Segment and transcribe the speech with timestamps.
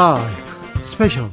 [0.00, 1.28] 라이브 스페셜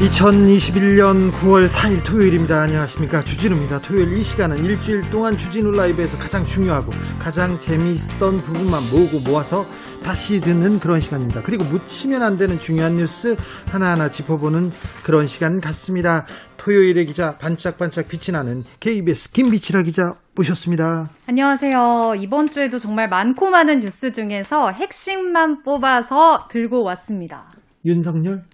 [0.00, 2.62] 2021년 9월 4일 토요일입니다.
[2.62, 3.22] 안녕하십니까.
[3.24, 3.82] 주진우입니다.
[3.82, 9.66] 토요일 이 시간은 일주일 동안 주진우 라이브에서 가장 중요하고 가장 재미있었던 부분만 모으고 모아서
[10.04, 11.40] 다시 듣는 그런 시간입니다.
[11.42, 13.36] 그리고 묻히면 안 되는 중요한 뉴스
[13.72, 14.70] 하나하나 짚어보는
[15.02, 16.26] 그런 시간 같습니다.
[16.58, 21.08] 토요일의 기자 반짝반짝 빛이 나는 KBS 김비치라 기자 모셨습니다.
[21.26, 22.16] 안녕하세요.
[22.18, 27.48] 이번 주에도 정말 많고 많은 뉴스 중에서 핵심만 뽑아서 들고 왔습니다.
[27.86, 28.44] 윤석열?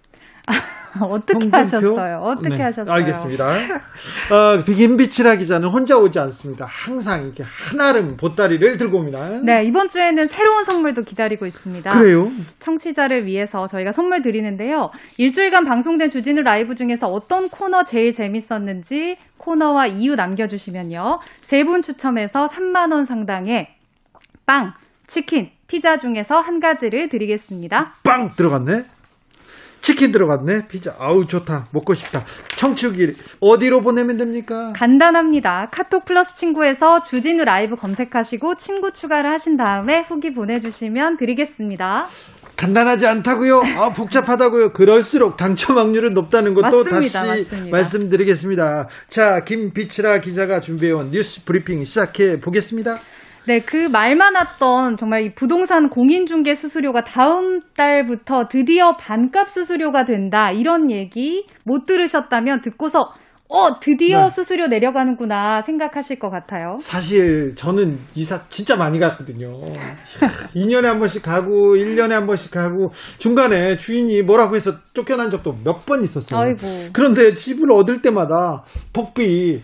[1.01, 1.57] 어떻게 홍준표?
[1.57, 2.17] 하셨어요?
[2.23, 2.93] 어떻게 네, 하셨어요?
[2.93, 3.45] 알겠습니다.
[4.31, 6.65] 어, 김비치라 기자는 혼자 오지 않습니다.
[6.65, 9.27] 항상 이렇게 한아름 보따리를 들고 옵니다.
[9.41, 11.89] 네, 이번 주에는 새로운 선물도 기다리고 있습니다.
[11.91, 12.31] 그래요?
[12.59, 14.91] 청취자를 위해서 저희가 선물 드리는데요.
[15.17, 21.19] 일주일간 방송된 주진우 라이브 중에서 어떤 코너 제일 재밌었는지 코너와 이유 남겨주시면요.
[21.41, 23.69] 세 분 추첨해서 3만원 상당의
[24.45, 24.73] 빵,
[25.07, 27.93] 치킨, 피자 중에서 한 가지를 드리겠습니다.
[28.03, 28.31] 빵!
[28.35, 28.83] 들어갔네?
[29.81, 30.67] 치킨 들어갔네.
[30.67, 30.95] 피자.
[30.99, 31.67] 아우 좋다.
[31.71, 32.23] 먹고 싶다.
[32.57, 34.73] 청취기 어디로 보내면 됩니까?
[34.75, 35.69] 간단합니다.
[35.71, 42.07] 카톡 플러스 친구에서 주진우 라이브 검색하시고 친구 추가를 하신 다음에 후기 보내주시면 드리겠습니다.
[42.57, 43.63] 간단하지 않다고요?
[43.77, 44.73] 아, 복잡하다고요?
[44.73, 47.75] 그럴수록 당첨 확률은 높다는 것도 맞습니다, 다시 맞습니다.
[47.75, 48.87] 말씀드리겠습니다.
[49.09, 52.99] 자, 김비치라 기자가 준비해온 뉴스 브리핑 시작해 보겠습니다.
[53.47, 60.51] 네, 그말 많았던 정말 이 부동산 공인중개 수수료가 다음 달부터 드디어 반값 수수료가 된다.
[60.51, 63.13] 이런 얘기 못 들으셨다면 듣고서
[63.53, 64.29] 어, 드디어 네.
[64.29, 66.77] 수수료 내려가는구나 생각하실 것 같아요.
[66.79, 69.51] 사실 저는 이사 진짜 많이 갔거든요.
[70.55, 75.85] 2년에 한 번씩 가고 1년에 한 번씩 가고 중간에 주인이 뭐라고 해서 쫓겨난 적도 몇
[75.85, 76.39] 번 있었어요.
[76.39, 76.59] 아이고.
[76.93, 79.63] 그런데 집을 얻을 때마다 복비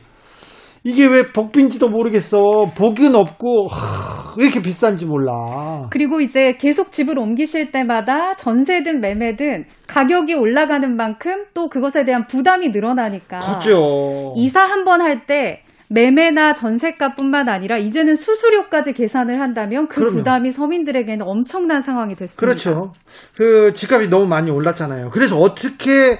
[0.87, 2.39] 이게 왜 복빈지도 모르겠어.
[2.77, 5.87] 복은 없고 하, 왜 이렇게 비싼지 몰라.
[5.89, 12.69] 그리고 이제 계속 집을 옮기실 때마다 전세든 매매든 가격이 올라가는 만큼 또 그것에 대한 부담이
[12.69, 13.39] 늘어나니까.
[13.39, 14.33] 그죠.
[14.37, 20.13] 이사 한 번 할 때 매매나 전세값뿐만 아니라 이제는 수수료까지 계산을 한다면 그 그럼요.
[20.15, 22.39] 부담이 서민들에게는 엄청난 상황이 됐습니다.
[22.39, 22.93] 그렇죠.
[23.35, 25.09] 그 집값이 너무 많이 올랐잖아요.
[25.11, 26.17] 그래서 어떻게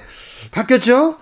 [0.52, 1.16] 바뀌었죠?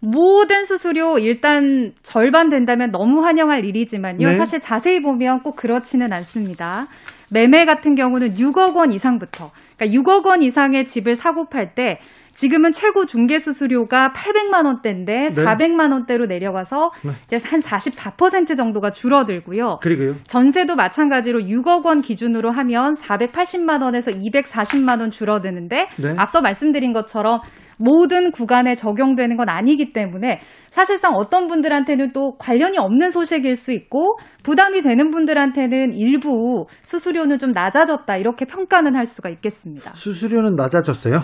[0.00, 4.26] 모든 수수료 일단 절반 된다면 너무 환영할 일이지만요.
[4.26, 4.36] 네.
[4.36, 6.86] 사실 자세히 보면 꼭 그렇지는 않습니다.
[7.30, 12.00] 매매 같은 경우는 6억 원 이상부터, 그러니까 6억 원 이상의 집을 사고 팔 때
[12.40, 15.44] 지금은 최고 중개 수수료가 800만 원대인데 네.
[15.44, 17.12] 400만 원대로 내려가서 네.
[17.26, 19.80] 이제 한 44% 정도가 줄어들고요.
[19.82, 20.14] 그리고요.
[20.26, 26.14] 전세도 마찬가지로 6억 원 기준으로 하면 480만 원에서 240만 원 줄어드는데 네.
[26.16, 27.40] 앞서 말씀드린 것처럼
[27.76, 30.38] 모든 구간에 적용되는 건 아니기 때문에
[30.70, 37.50] 사실상 어떤 분들한테는 또 관련이 없는 소식일 수 있고 부담이 되는 분들한테는 일부 수수료는 좀
[37.50, 39.92] 낮아졌다 이렇게 평가는 할 수가 있겠습니다.
[39.94, 41.20] 수수료는 낮아졌어요?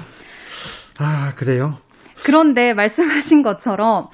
[0.98, 1.78] 아, 그래요?
[2.24, 4.08] 그런데 말씀하신 것처럼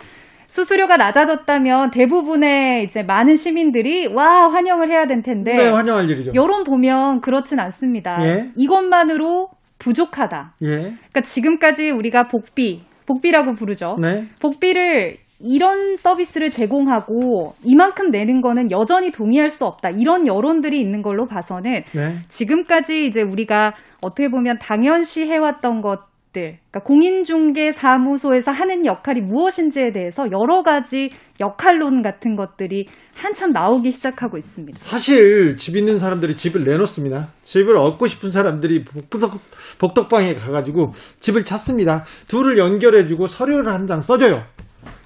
[0.49, 6.33] 수수료가 낮아졌다면 대부분의 이제 많은 시민들이 와 환영을 해야 될 텐데 네, 환영할 일이죠.
[6.35, 8.19] 여론 보면 그렇진 않습니다.
[8.23, 8.51] 예?
[8.57, 9.49] 이것만으로
[9.79, 10.55] 부족하다.
[10.63, 10.67] 예.
[10.69, 13.97] 그러니까 지금까지 우리가 복비, 복비라고 부르죠.
[14.01, 14.27] 네.
[14.41, 19.91] 복비를 이런 서비스를 제공하고 이만큼 내는 거는 여전히 동의할 수 없다.
[19.91, 22.17] 이런 여론들이 있는 걸로 봐서는 네.
[22.29, 30.63] 지금까지 이제 우리가 어떻게 보면 당연시 해왔던 것 그러니까 공인중개사무소에서 하는 역할이 무엇인지에 대해서 여러
[30.63, 31.11] 가지
[31.41, 34.79] 역할론 같은 것들이 한참 나오기 시작하고 있습니다.
[34.81, 37.29] 사실 집 있는 사람들이 집을 내놓습니다.
[37.43, 39.41] 집을 얻고 싶은 사람들이 복덕,
[39.79, 42.05] 복덕방에 가가지고 집을 찾습니다.
[42.29, 44.43] 둘을 연결해주고 서류를 한 장 써줘요.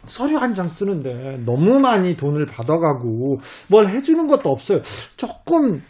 [0.07, 3.39] 서류 한 장 쓰는데 너무 많이 돈을 받아가고
[3.69, 4.81] 뭘 해주는 것도 없어요.
[5.17, 5.83] 조금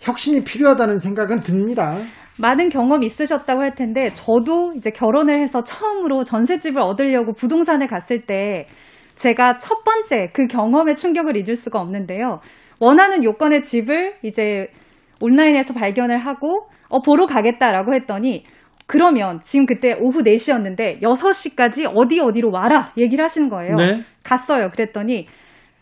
[0.00, 1.96] 혁신이 필요하다는 생각은 듭니다.
[2.38, 8.66] 많은 경험 있으셨다고 할 텐데 저도 이제 결혼을 해서 처음으로 전셋집을 얻으려고 부동산에 갔을 때
[9.16, 12.40] 제가 첫 번째 그 경험의 충격을 잊을 수가 없는데요.
[12.78, 14.68] 원하는 요건의 집을 이제
[15.22, 18.44] 온라인에서 발견을 하고 어 보러 가겠다라고 했더니
[18.86, 23.76] 그러면 지금 그때 오후 4시였는데 6시까지 어디 어디로 와라 얘기를 하시는 거예요.
[23.76, 24.02] 네.
[24.22, 24.70] 갔어요.
[24.70, 25.26] 그랬더니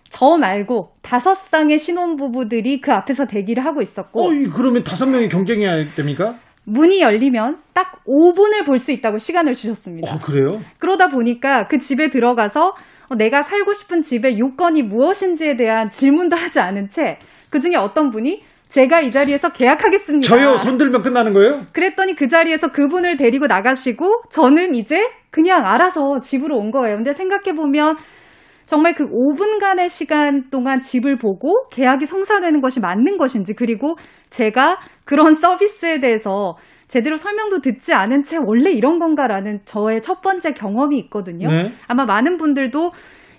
[0.08, 4.22] 저 말고 다섯 쌍의 신혼부부들이 그 앞에서 대기를 하고 있었고.
[4.22, 6.38] 어, 그러면 다섯 명이 경쟁해야 됩니까?
[6.66, 10.10] 문이 열리면 딱 5분을 볼 수 있다고 시간을 주셨습니다.
[10.12, 10.50] 어, 그래요?
[10.80, 12.74] 그러다 보니까 그 집에 들어가서
[13.08, 17.18] 어, 내가 살고 싶은 집의 요건이 무엇인지에 대한 질문도 하지 않은 채
[17.50, 20.26] 그 중에 어떤 분이 제가 이 자리에서 계약하겠습니다.
[20.26, 20.56] 저요?
[20.58, 21.66] 손들면 끝나는 거예요?
[21.72, 25.00] 그랬더니 그 자리에서 그분을 데리고 나가시고 저는 이제
[25.30, 26.96] 그냥 알아서 집으로 온 거예요.
[26.96, 27.96] 근데 생각해 보면
[28.66, 33.94] 정말 그 5분간의 시간 동안 집을 보고 계약이 성사되는 것이 맞는 것인지 그리고
[34.30, 36.56] 제가 그런 서비스에 대해서
[36.88, 41.48] 제대로 설명도 듣지 않은 채 원래 이런 건가라는 저의 첫 번째 경험이 있거든요.
[41.48, 41.72] 네.
[41.88, 42.92] 아마 많은 분들도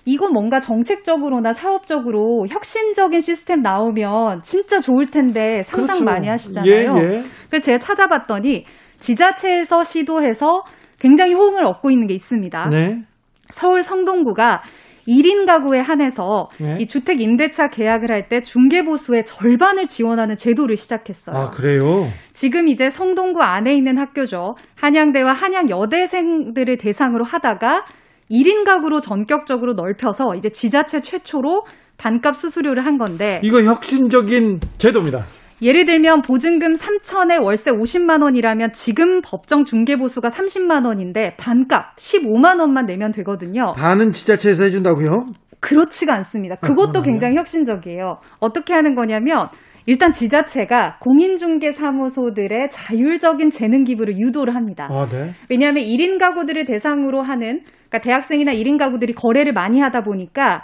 [0.05, 6.03] 이건 뭔가 정책적으로나 사업적으로 혁신적인 시스템 나오면 진짜 좋을 텐데 상상 그렇죠.
[6.03, 6.95] 많이 하시잖아요.
[6.97, 7.23] 예, 예.
[7.49, 8.65] 그래서 제가 찾아봤더니
[8.99, 10.63] 지자체에서 시도해서
[10.99, 12.69] 굉장히 호응을 얻고 있는 게 있습니다.
[12.69, 13.01] 네.
[13.49, 14.61] 서울 성동구가
[15.07, 16.77] 1인 가구에 한해서 네.
[16.79, 21.35] 이 주택 임대차 계약을 할 때 중개 보수의 절반을 지원하는 제도를 시작했어요.
[21.35, 22.07] 아, 그래요?
[22.33, 24.55] 지금 이제 성동구 안에 있는 학교죠.
[24.77, 27.85] 한양대와 한양여대생들을 대상으로 하다가
[28.31, 31.63] 1인 가구로 전격적으로 넓혀서 이제 지자체 최초로
[31.97, 35.25] 반값 수수료를 한 건데 이거 혁신적인 제도입니다.
[35.61, 42.85] 예를 들면 보증금 3천에 월세 50만 원이라면 지금 법정 중개보수가 30만 원인데 반값 15만 원만
[42.85, 43.73] 내면 되거든요.
[43.73, 45.27] 반은 지자체에서 해준다고요?
[45.61, 46.55] 그렇지가 않습니다.
[46.55, 48.19] 그것도 굉장히 혁신적이에요.
[48.39, 49.47] 어떻게 하는 거냐면
[49.87, 54.87] 일단 지자체가 공인중개사무소들의 자율적인 재능 기부를 유도를 합니다.
[54.91, 55.31] 아, 네.
[55.49, 60.63] 왜냐하면 1인 가구들을 대상으로 하는 그러니까 대학생이나 1인 가구들이 거래를 많이 하다 보니까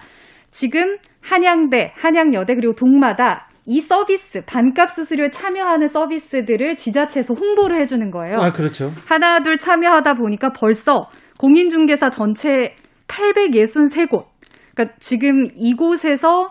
[0.49, 8.37] 지금 한양대, 한양여대 그리고 동마다 이 서비스 반값 수수료에 참여하는 서비스들을 지자체에서 홍보를 해주는 거예요.
[8.39, 8.91] 아, 그렇죠.
[9.07, 12.75] 하나 둘 참여하다 보니까 벌써 공인중개사 전체
[13.07, 14.25] 863곳.
[14.73, 16.49] 그러니까 지금 이곳에서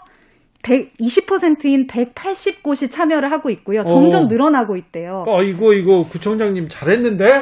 [0.62, 3.82] 120%인 180곳이 참여를 하고 있고요.
[3.82, 4.26] 점점 오.
[4.26, 5.24] 늘어나고 있대요.
[5.26, 7.40] 어, 이거, 이거, 구청장님 잘했는데?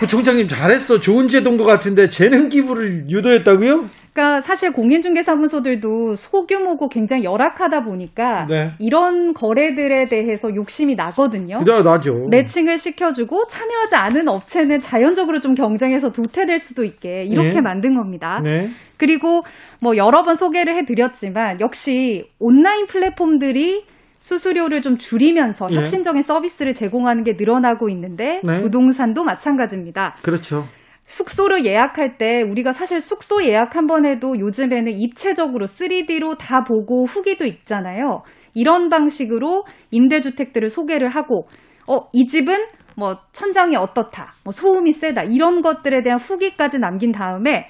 [0.00, 1.00] 구청장님 잘했어.
[1.00, 3.86] 좋은 제도인 것 같은데, 재능 기부를 유도했다고요?
[4.16, 8.70] 그러니까 사실 공인중개사무소들도 소규모고 굉장히 열악하다 보니까 네.
[8.78, 11.58] 이런 거래들에 대해서 욕심이 나거든요.
[11.62, 12.26] 그래, 나죠.
[12.30, 17.60] 매칭을 시켜주고 참여하지 않은 업체는 자연적으로 좀 경쟁해서 도태될 수도 있게 이렇게 네.
[17.60, 18.40] 만든 겁니다.
[18.42, 18.70] 네.
[18.96, 19.44] 그리고
[19.80, 23.84] 뭐 여러 번 소개를 해드렸지만 역시 온라인 플랫폼들이
[24.26, 25.76] 수수료를 좀 줄이면서 예.
[25.76, 28.60] 혁신적인 서비스를 제공하는 게 늘어나고 있는데 네.
[28.60, 30.16] 부동산도 마찬가지입니다.
[30.24, 30.64] 그렇죠.
[31.04, 37.04] 숙소를 예약할 때 우리가 사실 숙소 예약 한 번 해도 요즘에는 입체적으로 3D로 다 보고
[37.04, 38.22] 후기도 있잖아요.
[38.52, 41.46] 이런 방식으로 임대주택들을 소개를 하고
[41.86, 42.56] 어, 이 집은
[42.96, 47.68] 뭐 천장이 어떻다, 뭐 소음이 세다 이런 것들에 대한 후기까지 남긴 다음에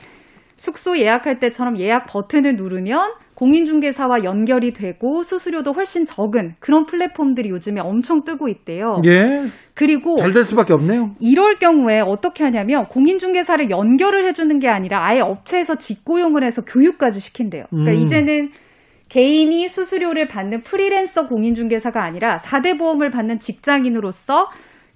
[0.56, 7.81] 숙소 예약할 때처럼 예약 버튼을 누르면 공인중개사와 연결이 되고 수수료도 훨씬 적은 그런 플랫폼들이 요즘에
[7.82, 9.03] 엄청 뜨고 있대요.
[9.05, 9.49] 예.
[9.75, 11.14] 그리고 잘 될 수밖에 없네요.
[11.20, 17.64] 이럴 경우에 어떻게 하냐면 공인중개사를 연결을 해주는 게 아니라 아예 업체에서 직고용을 해서 교육까지 시킨대요.
[17.69, 17.97] 그러니까 음.
[18.03, 18.50] 이제는
[19.11, 24.47] 개인이 수수료를 받는 프리랜서 공인중개사가 아니라 4대 보험을 받는 직장인으로서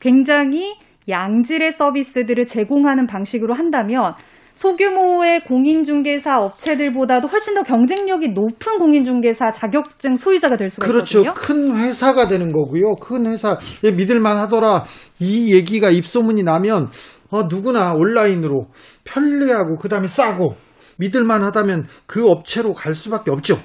[0.01, 0.77] 굉장히
[1.09, 4.15] 양질의 서비스들을 제공하는 방식으로 한다면
[4.61, 11.21] 소규모의 공인중개사 업체들보다도 훨씬 더 경쟁력이 높은 공인중개사 자격증 소유자가 될 수가 그렇죠.
[11.21, 11.33] 있거든요.
[11.33, 12.97] 큰 회사가 되는 거고요.
[12.97, 14.85] 큰 회사, 예, 믿을만 하더라.
[15.19, 16.89] 이 얘기가 입소문이 나면,
[17.31, 18.67] 어, 누구나 온라인으로
[19.05, 20.57] 편리하고, 그 다음에 싸고,
[20.99, 23.57] 믿을만 하다면 그 업체로 갈 수밖에 없죠.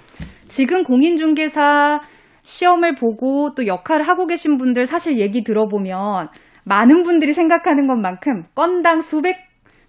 [0.47, 1.99] 지금 공인중개사
[2.43, 6.29] 시험을 보고 또 역할을 하고 계신 분들 사실 얘기 들어보면
[6.63, 9.44] 많은 분들이 생각하는 것만큼 건당 수백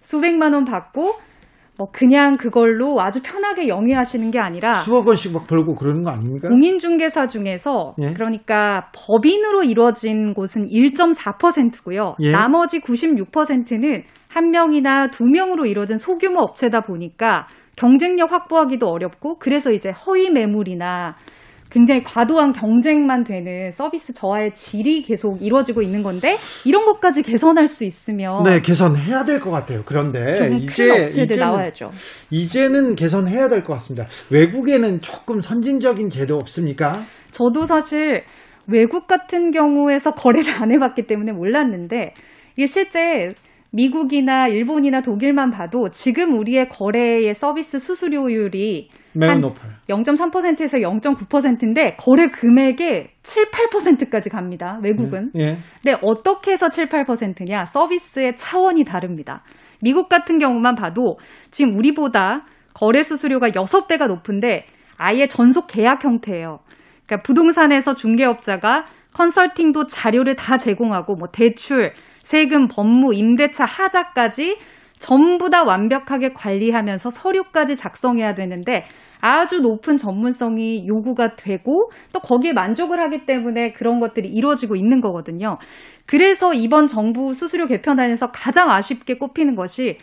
[0.07, 1.15] 수백만 원 받고
[1.77, 6.47] 뭐 그냥 그걸로 아주 편하게 영위하시는 게 아니라 수억 원씩 막 벌고 그러는 거 아닙니까?
[6.47, 8.13] 공인중개사 중에서 예.
[8.13, 12.15] 그러니까 법인으로 이루어진 곳은 1.4%고요.
[12.21, 12.31] 예.
[12.31, 19.91] 나머지 96%는 한 명이나 두 명으로 이루어진 소규모 업체다 보니까 경쟁력 확보하기도 어렵고 그래서 이제
[19.91, 21.15] 허위 매물이나
[21.69, 27.83] 굉장히 과도한 경쟁만 되는 서비스 저하의 질이 계속 이루어지고 있는 건데 이런 것까지 개선할 수
[27.83, 29.81] 있으면 네, 개선해야 될 것 같아요.
[29.85, 31.91] 그런데 이제 이제는, 나와야죠.
[32.31, 34.07] 이제는 개선해야 될 것 같습니다.
[34.31, 37.01] 외국에는 조금 선진적인 제도 없습니까?
[37.31, 38.23] 저도 사실
[38.67, 42.13] 외국 같은 경우에서 거래를 안 해봤기 때문에 몰랐는데
[42.55, 43.29] 이게 실제
[43.71, 49.71] 미국이나 일본이나 독일만 봐도 지금 우리의 거래의 서비스 수수료율이 매우 한 높아요.
[49.89, 54.79] 0.3%에서 0.9%인데 거래 금액의 7, 8%까지 갑니다.
[54.83, 55.31] 외국은.
[55.37, 55.57] 예.
[55.81, 57.65] 근데 어떻게 해서 7, 8%냐?
[57.65, 59.43] 서비스의 차원이 다릅니다.
[59.81, 61.17] 미국 같은 경우만 봐도
[61.51, 64.65] 지금 우리보다 거래 수수료가 6배가 높은데
[64.97, 66.59] 아예 전속 계약 형태예요.
[67.05, 71.93] 그러니까 부동산에서 중개업자가 컨설팅도 자료를 다 제공하고 뭐 대출,
[72.27, 74.57] 세금, 법무, 임대차, 하자까지
[74.99, 78.83] 전부 다 완벽하게 관리하면서 서류까지 작성해야 되는데
[79.21, 85.57] 아주 높은 전문성이 요구가 되고 또 거기에 만족을 하기 때문에 그런 것들이 이루어지고 있는 거거든요.
[86.05, 89.97] 그래서 이번 정부 수수료 개편안에서 가장 아쉽게 꼽히는 것이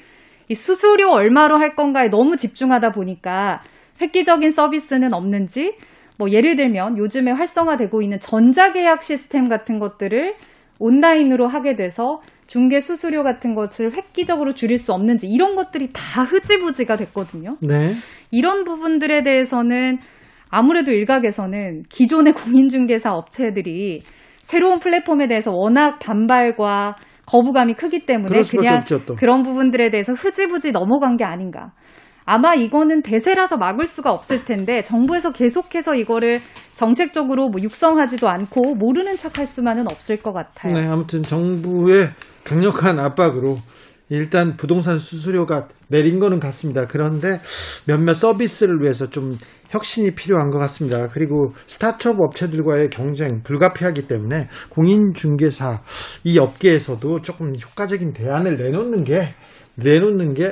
[0.49, 3.61] 이 수수료 얼마로 할 건가에 너무 집중하다 보니까
[4.01, 5.77] 획기적인 서비스는 없는지
[6.17, 10.37] 뭐 예를 들면 요즘에 활성화되고 있는 전자계약 시스템 같은 것들을
[10.85, 16.97] 온라인으로 하게 돼서 중개 수수료 같은 것을 획기적으로 줄일 수 없는지 이런 것들이 다 흐지부지가
[16.97, 17.57] 됐거든요.
[17.63, 17.93] 네.
[18.31, 19.99] 이런 부분들에 대해서는
[20.51, 24.01] 아무래도 일각에서는 기존의 공인중개사 업체들이
[24.43, 29.15] 새로운 플랫폼에 대해서 워낙 반발과 거부감이 크기 때문에 그냥 없죠, 또.
[29.15, 31.73] 그런 부분들에 대해서 흐지부지 넘어간 게 아닌가.
[32.27, 36.41] 아마 이거는 대세라서 막을 수가 없을 텐데 정부에서 계속해서 이거를
[36.75, 40.75] 정책적으로 뭐 육성하지도 않고 모르는 척할 수만은 없을 것 같아요.
[40.75, 42.09] 네, 아무튼 정부의
[42.45, 43.59] 강력한 압박으로
[44.11, 46.87] 일단 부동산 수수료가 내린 거는 같습니다.
[46.87, 47.41] 그런데
[47.87, 49.33] 몇몇 서비스를 위해서 좀
[49.71, 51.09] 혁신이 필요한 것 같습니다.
[51.09, 55.83] 그리고 스타트업 업체들과의 경쟁 불가피하기 때문에 공인중개사
[56.25, 59.35] 이 업계에서도 조금 효과적인 대안을 내놓는 게
[59.77, 60.49] 내놓는 게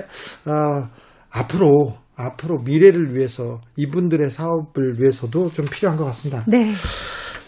[0.47, 0.89] 어,
[1.33, 6.45] 앞으로 앞으로 미래를 위해서 이분들의 사업을 위해서도 좀 필요한 것 같습니다.
[6.47, 6.73] 네.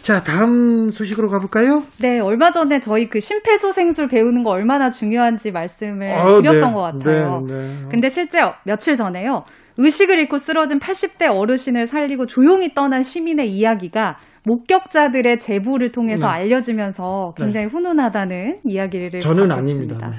[0.03, 1.83] 자, 다음 소식으로 가볼까요?
[2.01, 6.75] 네, 얼마 전에 저희 그 심폐소생술 배우는 거 얼마나 중요한지 말씀을 아, 드렸던 네.
[6.75, 7.41] 것 같아요.
[7.47, 7.89] 네, 네.
[7.91, 9.45] 근데 실제 며칠 전에요.
[9.77, 16.33] 의식을 잃고 쓰러진 80대 어르신을 살리고 조용히 떠난 시민의 이야기가 목격자들의 제보를 통해서 네.
[16.33, 19.95] 알려지면서 굉장히 훈훈하다는 이야기를 저는 아닙니다.
[19.97, 20.13] 있습니다.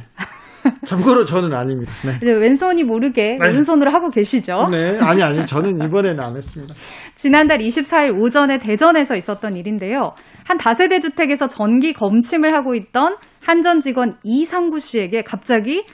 [0.85, 0.89] 네.
[0.89, 1.91] 참고로 저는 아닙니다.
[2.05, 2.13] 네.
[2.17, 3.49] 이제 왼손이 모르게 네.
[3.49, 4.69] 오른손으로 하고 계시죠?
[4.71, 6.73] 네, 아니 아니 저는 이번에는 안 했습니다.
[7.15, 10.13] 지난달 24일 오전에 대전에서 있었던 일인데요.
[10.45, 15.85] 한 다세대 주택에서 전기 검침을 하고 있던 한전 직원 이상구 씨에게 갑자기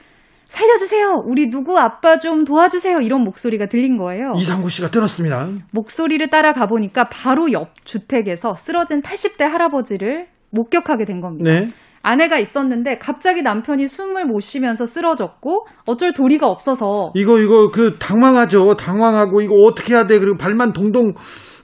[0.46, 1.22] 살려주세요.
[1.24, 2.98] 우리 누구 아빠 좀 도와주세요.
[3.00, 4.34] 이런 목소리가 들린 거예요.
[4.36, 5.48] 이상구 씨가 들었습니다.
[5.72, 11.50] 목소리를 따라 가 보니까 바로 옆 주택에서 쓰러진 80대 할아버지를 목격하게 된 겁니다.
[11.50, 11.68] 네.
[12.02, 18.74] 아내가 있었는데 갑자기 남편이 숨을 못 쉬면서 쓰러졌고 어쩔 도리가 없어서 이거 이거 그 당황하죠.
[18.74, 20.18] 당황하고 이거 어떻게 해야 돼?
[20.18, 21.14] 그리고 발만 동동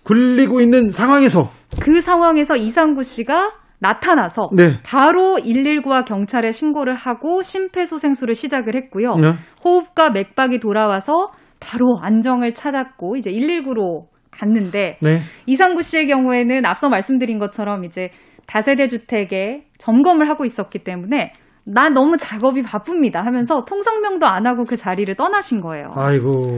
[0.04, 4.80] 굴리고 있는 상황에서 그 상황에서 이상구 씨가 나타나서 네.
[4.84, 9.16] 바로 119와 경찰에 신고를 하고 심폐소생술을 시작을 했고요.
[9.16, 9.32] 네.
[9.64, 11.30] 호흡과 맥박이 돌아와서
[11.60, 15.20] 바로 안정을 찾았고 이제 119로 갔는데 네.
[15.46, 18.10] 이상구 씨의 경우에는 앞서 말씀드린 것처럼 이제
[18.48, 21.32] 다세대 주택에 점검을 하고 있었기 때문에
[21.64, 25.92] 나 너무 작업이 바쁩니다 하면서 통성명도 안 하고 그 자리를 떠나신 거예요.
[25.94, 26.48] 아이고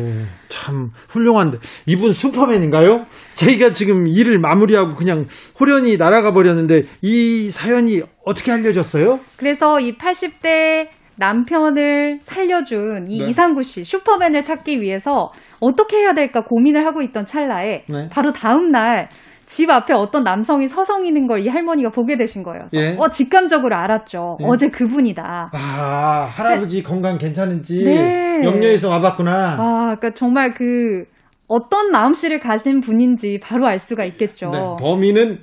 [0.48, 3.06] 참 훌륭한데 이분 슈퍼맨인가요?
[3.34, 5.26] 저희가 지금 일을 마무리하고 그냥
[5.58, 9.18] 호련히 날아가 버렸는데 이 사연이 어떻게 알려졌어요?
[9.36, 13.28] 그래서 이 80대 남편을 살려준 이 네.
[13.28, 18.08] 이상구 씨 슈퍼맨을 찾기 위해서 어떻게 해야 될까 고민을 하고 있던 찰나에 네.
[18.10, 19.08] 바로 다음 날
[19.50, 22.60] 집 앞에 어떤 남성이 서성이는 걸 이 할머니가 보게 되신 거예요.
[22.74, 22.94] 예.
[22.98, 24.36] 어 직감적으로 알았죠.
[24.40, 24.44] 예.
[24.46, 25.50] 어제 그분이다.
[25.52, 28.42] 아 할아버지 건강 괜찮은지 네.
[28.44, 29.56] 염려해서 와봤구나.
[29.58, 31.04] 아, 그러니까 정말 그
[31.48, 34.50] 어떤 마음씨를 가진 분인지 바로 알 수가 있겠죠.
[34.50, 35.38] 네, 범인은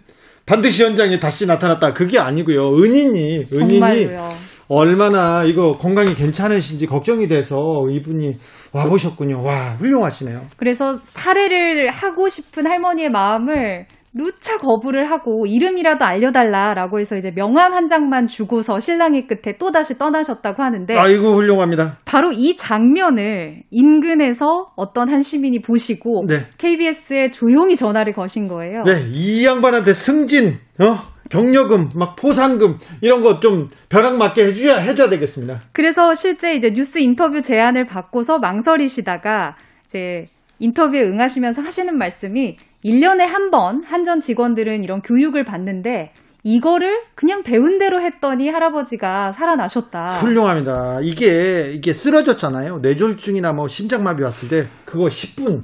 [0.46, 1.94] 반드시 현장에 다시 나타났다.
[1.94, 2.76] 그게 아니고요.
[2.76, 4.30] 은인이 은인이 정말로요.
[4.70, 7.56] 얼마나 이거 건강이 괜찮으신지 걱정이 돼서
[7.92, 8.32] 이분이
[8.74, 9.42] 와 보셨군요.
[9.44, 10.42] 와 훌륭하시네요.
[10.58, 13.86] 그래서 살해를 하고 싶은 할머니의 마음을
[14.18, 19.98] 누차 거부를 하고 이름이라도 알려달라라고 해서 이제 명함 한 장만 주고서 신랑의 끝에 또 다시
[19.98, 21.98] 떠나셨다고 하는데 아이고 훌륭합니다.
[22.06, 26.40] 바로 이 장면을 인근에서 어떤 한 시민이 보시고 네.
[26.58, 28.84] KBS에 조용히 전화를 거신 거예요.
[28.84, 30.96] 네, 이 양반한테 승진, 어?
[31.30, 35.60] 경력금, 막 포상금 이런 거 좀 벼락 맞게 해줘야 해줘야 되겠습니다.
[35.74, 39.56] 그래서 실제 이제 뉴스 인터뷰 제안을 받고서 망설이시다가
[39.86, 40.26] 이제
[40.60, 46.12] 인터뷰에 응하시면서 하시는 말씀이 1년에 한 번 한전 직원들은 이런 교육을 받는데
[46.44, 50.20] 이거를 그냥 배운 대로 했더니 할아버지가 살아나셨다.
[50.20, 51.00] 훌륭합니다.
[51.02, 52.80] 이게 이게 쓰러졌잖아요.
[52.80, 55.64] 뇌졸중이나 뭐 심장마비 왔을 때 그거 10분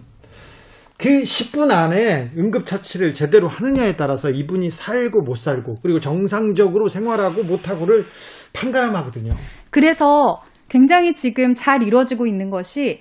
[0.97, 8.05] 그 10분 안에 응급처치를 제대로 하느냐에 따라서 이분이 살고 못 살고 그리고 정상적으로 생활하고 못하고를
[8.53, 9.33] 판가름하거든요.
[9.69, 13.00] 그래서 굉장히 지금 잘 이루어지고 있는 것이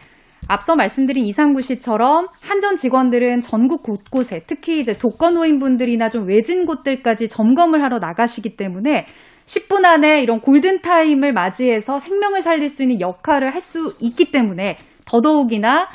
[0.49, 7.83] 앞서 말씀드린 이상구 씨처럼 한전 직원들은 전국 곳곳에 특히 이제 독거노인분들이나 좀 외진 곳들까지 점검을
[7.83, 9.07] 하러 나가시기 때문에
[9.47, 15.89] 10분 안에 이런 골든타임을 맞이해서 생명을 살릴 수 있는 역할을 할 수 있기 때문에 더더욱이나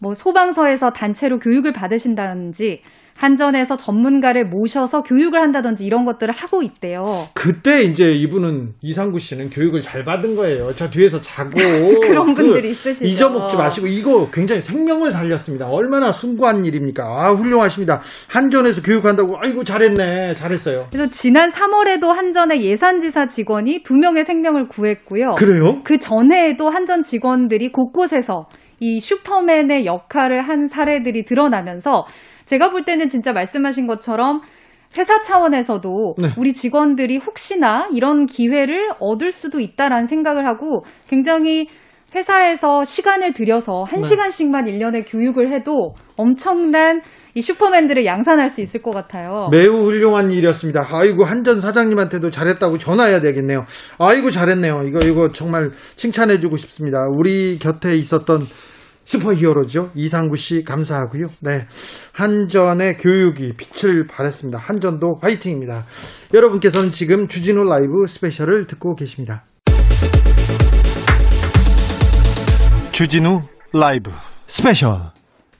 [0.00, 2.82] 뭐 소방서에서 단체로 교육을 받으신다든지
[3.18, 7.26] 한전에서 전문가를 모셔서 교육을 한다든지 이런 것들을 하고 있대요.
[7.34, 10.68] 그때 이제 이분은 이상구 씨는 교육을 잘 받은 거예요.
[10.76, 11.50] 저 뒤에서 자고
[12.06, 13.04] 그런 그 분들이 있으시죠.
[13.04, 15.66] 잊어먹지 마시고 이거 굉장히 생명을 살렸습니다.
[15.66, 17.04] 얼마나 숭고한 일입니까?
[17.04, 18.00] 아 훌륭하십니다.
[18.28, 20.86] 한전에서 교육한다고 아이고 잘했네, 잘했어요.
[20.92, 25.34] 그래서 지난 3월에도 한전의 예산지사 직원이 두 명의 생명을 구했고요.
[25.36, 25.80] 그래요?
[25.82, 28.46] 그 전에도 한전 직원들이 곳곳에서
[28.78, 32.04] 이 슈퍼맨의 역할을 한 사례들이 드러나면서
[32.48, 34.40] 제가 볼 때는 진짜 말씀하신 것처럼
[34.96, 36.28] 회사 차원에서도 네.
[36.38, 41.68] 우리 직원들이 혹시나 이런 기회를 얻을 수도 있다라는 생각을 하고 굉장히
[42.14, 44.06] 회사에서 시간을 들여서 한 네.
[44.06, 47.02] 시간씩만 1년에 교육을 해도 엄청난
[47.34, 49.48] 이 슈퍼맨들을 양산할 수 있을 것 같아요.
[49.52, 50.86] 매우 훌륭한 일이었습니다.
[50.90, 53.66] 아이고 한전 사장님한테도 잘했다고 전화해야 되겠네요.
[53.98, 54.84] 아이고 잘했네요.
[54.88, 57.06] 이거 이거 정말 칭찬해 주고 싶습니다.
[57.14, 58.46] 우리 곁에 있었던
[59.08, 59.90] 슈퍼히어로죠.
[59.94, 61.28] 이상구 씨 감사하고요.
[61.40, 61.66] 네.
[62.12, 64.58] 한전의 교육이 빛을 발했습니다.
[64.58, 65.86] 한전도 화이팅입니다.
[66.34, 69.44] 여러분께서는 지금 주진우 라이브 스페셜을 듣고 계십니다.
[72.92, 74.10] 주진우 라이브
[74.46, 74.90] 스페셜.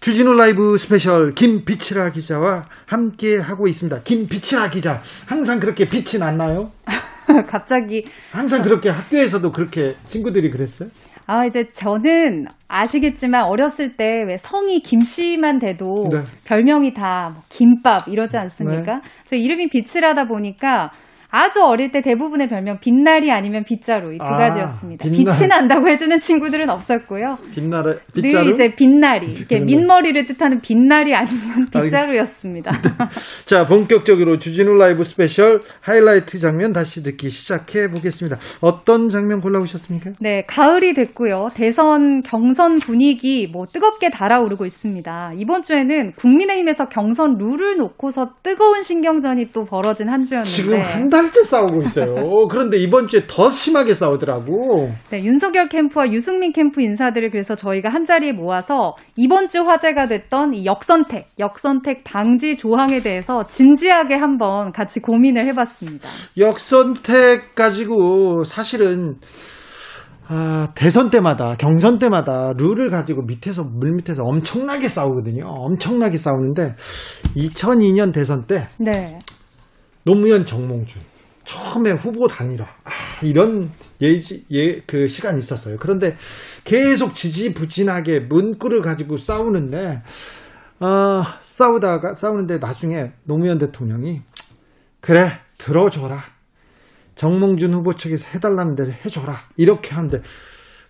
[0.00, 4.02] 주진우 라이브 스페셜 김빛이라 기자와 함께 하고 있습니다.
[4.02, 5.00] 김빛이라 기자.
[5.26, 6.70] 항상 그렇게 빛이 났나요?
[7.48, 10.90] 갑자기 항상 그렇게 학교에서도 그렇게 친구들이 그랬어요?
[11.30, 16.22] 아, 이제 저는 아시겠지만 어렸을 때 왜 성이 김씨만 돼도 네.
[16.46, 18.94] 별명이 다 뭐 김밥 이러지 않습니까?
[18.94, 19.00] 네.
[19.26, 20.90] 저 이름이 빛이라다 보니까
[21.30, 25.04] 아주 어릴 때 대부분의 별명 빛날이 아니면 빗자루 이두 아, 가지였습니다.
[25.10, 25.34] 빛날.
[25.36, 27.36] 빛이 난다고 해주는 친구들은 없었고요.
[27.54, 28.50] 늘 빗자루?
[28.52, 29.64] 이제 빛날이 이렇게 거.
[29.66, 31.66] 민머리를 뜻하는 빛날이 아니면.
[31.70, 32.72] 빗자루였습니다.
[33.44, 38.38] 자, 본격적으로 주진우 라이브 스페셜 하이라이트 장면 다시 듣기 시작해 보겠습니다.
[38.62, 40.12] 어떤 장면 골라오셨습니까?
[40.20, 41.50] 네, 가을이 됐고요.
[41.54, 45.32] 대선 경선 분위기 뭐 뜨겁게 달아오르고 있습니다.
[45.36, 51.42] 이번 주에는 국민의힘에서 경선 룰을 놓고서 뜨거운 신경전이 또 벌어진 한 주였는데 지금 한 달째
[51.42, 52.46] 싸우고 있어요.
[52.48, 54.88] 그런데 이번 주에 더 심하게 싸우더라고.
[55.10, 60.54] 네, 윤석열 캠프와 유승민 캠프 인사들을 그래서 저희가 한 자리에 모아서 이번 주 화제가 됐던
[60.54, 66.08] 이 역선택, 역선택 방지 조항에 대해서 진지하게 한번 같이 고민을 해봤습니다.
[66.38, 69.16] 역선택 가지고 사실은
[70.30, 75.46] 아, 대선 때마다 경선 때마다 룰을 가지고 밑에서 물 밑에서 엄청나게 싸우거든요.
[75.46, 76.74] 엄청나게 싸우는데
[77.34, 79.18] 2002년 대선 때 네,
[80.04, 81.00] 노무현 정몽준
[81.44, 82.90] 처음에 후보 단일화 아,
[83.22, 85.76] 이런 예지 예 그 시간이 있었어요.
[85.78, 86.16] 그런데
[86.64, 90.02] 계속 지지부진하게 문구를 가지고 싸우는데
[90.80, 94.22] 어, 싸우다가 싸우는데 나중에 노무현 대통령이
[95.00, 96.22] 그래 들어줘라
[97.16, 100.22] 정몽준 후보 측에서 해달라는 대로 해줘라 이렇게 하는데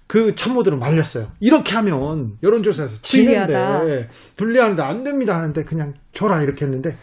[0.07, 1.31] 그 참모들은 말렸어요.
[1.41, 4.09] 이렇게 하면 여론조사에서 지는데 불리하다.
[4.37, 6.97] 불리하는데 안 됩니다 하는데 그냥 줘라 이렇게 했는데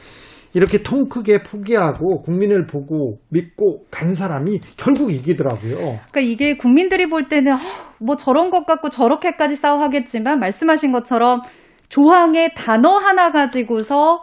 [0.56, 5.76] 이렇게 통 크게 포기하고 국민을 보고 믿고 간 사람이 결국 이기더라고요.
[5.76, 7.60] 그러니까 이게 국민들이 볼 때는 어,
[8.00, 11.41] 뭐 저런 것 같고 저렇게까지 싸워 하겠지만 말씀하신 것처럼
[11.89, 14.22] 조항의 단어 하나 가지고서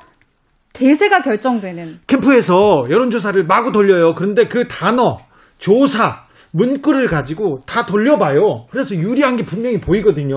[0.72, 4.14] 대세가 결정되는 캠프에서 여론조사를 마구 돌려요.
[4.14, 5.18] 그런데 그 단어,
[5.58, 8.66] 조사, 문구를 가지고 다 돌려봐요.
[8.70, 10.36] 그래서 유리한 게 분명히 보이거든요.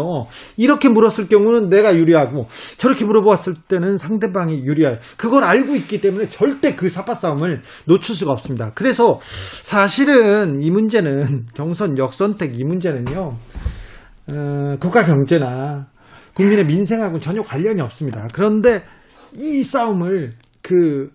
[0.57, 2.47] 이렇게 물었을 경우는 내가 유리하고
[2.77, 4.97] 저렇게 물어보았을 때는 상대방이 유리해요.
[5.17, 8.71] 그걸 알고 있기 때문에 절대 그 사파 싸움을 놓칠 수가 없습니다.
[8.73, 9.19] 그래서
[9.63, 13.37] 사실은 이 문제는 경선 역선택 이 문제는요.
[14.33, 15.87] 어, 국가 경제나
[16.33, 18.27] 국민의 민생하고는 전혀 관련이 없습니다.
[18.33, 18.81] 그런데
[19.35, 21.09] 이 싸움을 그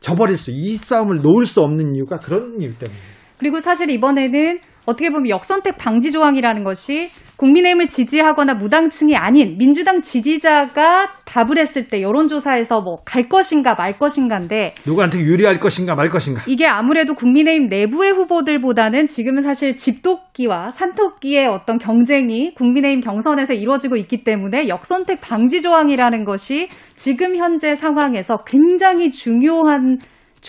[0.00, 3.17] 저버릴 수, 이 싸움을 놓을 수 없는 이유가 그런 이유 때문에.
[3.38, 11.08] 그리고 사실 이번에는 어떻게 보면 역선택 방지 조항이라는 것이 국민의힘을 지지하거나 무당층이 아닌 민주당 지지자가
[11.24, 16.42] 답을 했을 때 여론조사에서 뭐 갈 것인가 말 것인가인데 누구한테 유리할 것인가 말 것인가.
[16.48, 24.24] 이게 아무래도 국민의힘 내부의 후보들보다는 지금은 사실 집토끼와 산토끼의 어떤 경쟁이 국민의힘 경선에서 이루어지고 있기
[24.24, 29.98] 때문에 역선택 방지 조항이라는 것이 지금 현재 상황에서 굉장히 중요한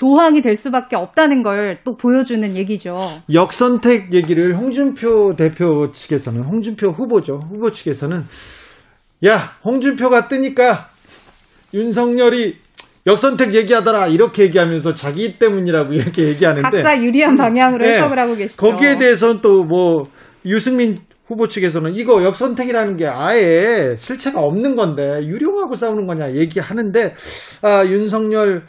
[0.03, 2.95] 조항이 될 수밖에 없다는 걸 또 보여주는 얘기죠.
[3.33, 7.39] 역선택 얘기를 홍준표 대표 측에서는, 홍준표 후보죠.
[7.49, 8.23] 후보 측에서는,
[9.25, 10.87] 야, 홍준표가 뜨니까
[11.73, 12.55] 윤석열이
[13.07, 14.07] 역선택 얘기하더라.
[14.07, 16.61] 이렇게 얘기하면서 자기 때문이라고 이렇게 얘기하는데.
[16.61, 17.95] 각자 유리한 방향으로 네.
[17.95, 18.61] 해석을 하고 계시죠.
[18.65, 20.03] 거기에 대해서는 또 뭐
[20.45, 20.95] 유승민
[21.27, 27.13] 후보 측에서는 이거 역선택이라는 게 아예 실체가 없는 건데 유령하고 싸우는 거냐 얘기하는데
[27.61, 28.63] 아 윤석열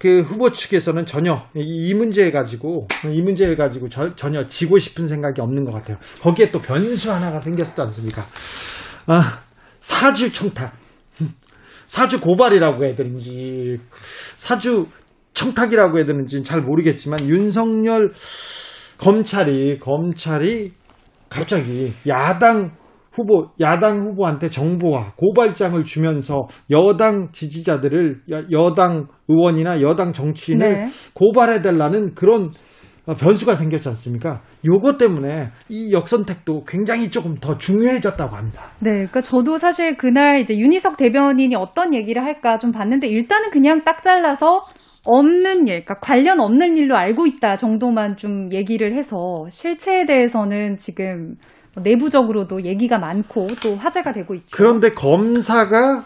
[0.00, 1.60] 그 후보 측에서는 전혀 이,
[1.90, 5.98] 이 문제에 가지고 이 문제에 가지고 저- 전혀 지고 싶은 생각이 없는 것 같아요.
[6.22, 8.24] 거기에 또 변수 하나가 생겼지 않습니까?
[9.06, 9.40] 아
[9.78, 10.72] 사주 청탁.
[11.86, 13.78] 사주 고발이라고 해야 되는지
[14.36, 14.86] 사주
[15.34, 18.12] 청탁이라고 해야 되는지 잘 모르겠지만 윤석열
[18.98, 20.72] 검찰이 검찰이
[21.28, 22.72] 갑자기 야당
[23.12, 30.88] 후보 야당 후보한테 정보와 고발장을 주면서 여당 지지자들을 여- 여당 의원이나 여당 정치인을 네.
[31.14, 32.50] 고발해 달라는 그런
[33.06, 34.42] 어, 변수가 생겼지 않습니까?
[34.68, 38.62] 요것 때문에 이 역선택도 굉장히 조금 더 중요해졌다고 합니다.
[38.80, 43.84] 네, 그러니까 저도 사실 그날 이제 윤희석 대변인이 어떤 얘기를 할까 좀 봤는데 일단은 그냥
[43.84, 44.60] 딱 잘라서
[45.04, 51.36] 없는 일, 그러니까 관련 없는 일로 알고 있다 정도만 좀 얘기를 해서 실체에 대해서는 지금
[51.36, 51.36] 뭐
[51.76, 54.48] 내부적으로도 얘기가 많고 또 화제가 되고 있죠.
[54.50, 56.04] 그런데 검사가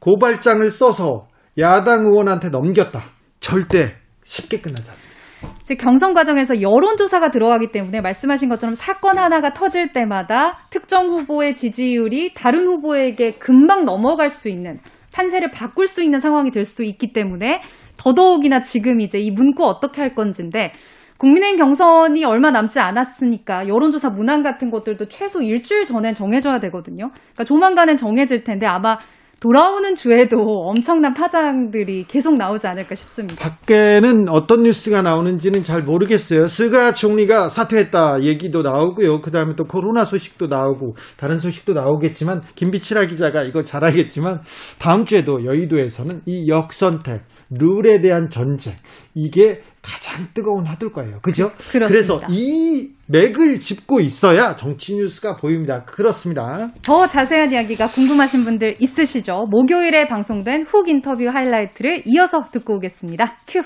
[0.00, 3.02] 고발장을 써서 야당 의원한테 넘겼다.
[3.40, 5.18] 절대 쉽게 끝나지 않습니다.
[5.62, 12.34] 이제 경선 과정에서 여론조사가 들어가기 때문에 말씀하신 것처럼 사건 하나가 터질 때마다 특정 후보의 지지율이
[12.34, 14.78] 다른 후보에게 금방 넘어갈 수 있는
[15.12, 17.60] 판세를 바꿀 수 있는 상황이 될 수도 있기 때문에
[17.98, 20.72] 더더욱이나 지금 이제 이 문구 어떻게 할 건지인데
[21.18, 27.10] 국민의힘 경선이 얼마 남지 않았으니까 여론조사 문항 같은 것들도 최소 일주일 전엔 정해져야 되거든요.
[27.10, 28.98] 그러니까 조만간엔 정해질 텐데 아마
[29.40, 33.36] 돌아오는 주에도 엄청난 파장들이 계속 나오지 않을까 싶습니다.
[33.36, 36.46] 밖에는 어떤 뉴스가 나오는지는 잘 모르겠어요.
[36.48, 39.20] 스가 총리가 사퇴했다 얘기도 나오고요.
[39.20, 44.40] 그 다음에 또 코로나 소식도 나오고 다른 소식도 나오겠지만 김빛이라 기자가 이걸 잘 알겠지만
[44.80, 48.74] 다음 주에도 여의도에서는 이 역선택 룰에 대한 전쟁
[49.14, 51.18] 이게 가장 뜨거운 화두일 거예요.
[51.22, 51.50] 그죠?
[51.70, 51.88] 그렇습니다.
[51.88, 55.84] 그래서 이 맥을 짚고 있어야 정치 뉴스가 보입니다.
[55.84, 56.70] 그렇습니다.
[56.84, 59.46] 더 자세한 이야기가 궁금하신 분들 있으시죠?
[59.50, 63.38] 목요일에 방송된 훅 인터뷰 하이라이트를 이어서 듣고 오겠습니다.
[63.46, 63.62] 큐.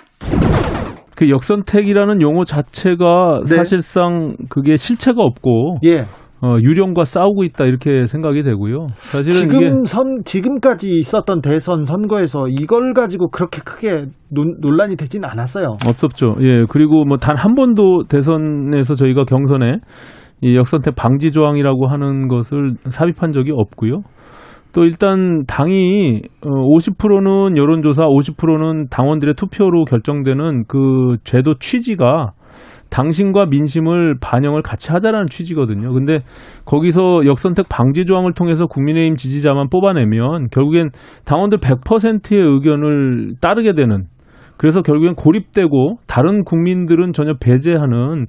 [1.16, 3.57] 그 역선택이라는 용어 자체가 네.
[3.57, 6.05] 사실상 그게 실체가 없고 예.
[6.44, 8.88] 어, 유령과 싸우고 있다 이렇게 생각이 되고요.
[8.94, 15.76] 사실은 지금 선 지금까지 있었던 대선 선거에서 이걸 가지고 그렇게 크게 논, 논란이 되진 않았어요.
[15.87, 16.35] 없었죠.
[16.40, 16.62] 예.
[16.68, 19.74] 그리고 뭐 단 한 번도 대선에서 저희가 경선에
[20.40, 24.02] 이 역선택 방지 조항이라고 하는 것을 삽입한 적이 없고요.
[24.74, 32.33] 또 일단 당이 어, 50%는 여론조사, 50%는 당원들의 투표로 결정되는 그 제도 취지가
[32.92, 35.92] 당신과 민심을 반영을 같이 하자라는 취지거든요.
[35.92, 36.20] 근데
[36.66, 40.90] 거기서 역선택 방지 조항을 통해서 국민의힘 지지자만 뽑아내면 결국엔
[41.24, 44.05] 당원들 100%의 의견을 따르게 되는
[44.59, 48.26] 그래서 결국엔 고립되고 다른 국민들은 전혀 배제하는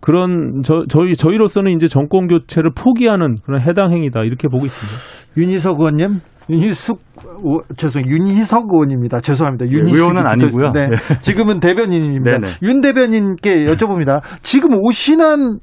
[0.00, 5.40] 그런 저, 저희 저희로서는 이제 정권 교체를 포기하는 그런 해당 행위다 이렇게 보고 있습니다.
[5.40, 7.00] 윤희석 의원님, 윤희숙
[7.42, 9.20] 오, 죄송 윤희석 의원입니다.
[9.20, 9.66] 죄송합니다.
[9.66, 10.26] 윤희숙이 네, 의원은.
[10.28, 10.72] 아니고요.
[10.72, 10.88] 네.
[11.20, 12.38] 지금은 대변인입니다.
[12.38, 12.46] 네네.
[12.62, 14.20] 윤 대변인께 여쭤봅니다.
[14.42, 15.58] 지금 오신한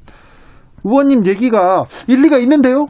[0.83, 2.87] 의원님 얘기가 일리가 있는데요?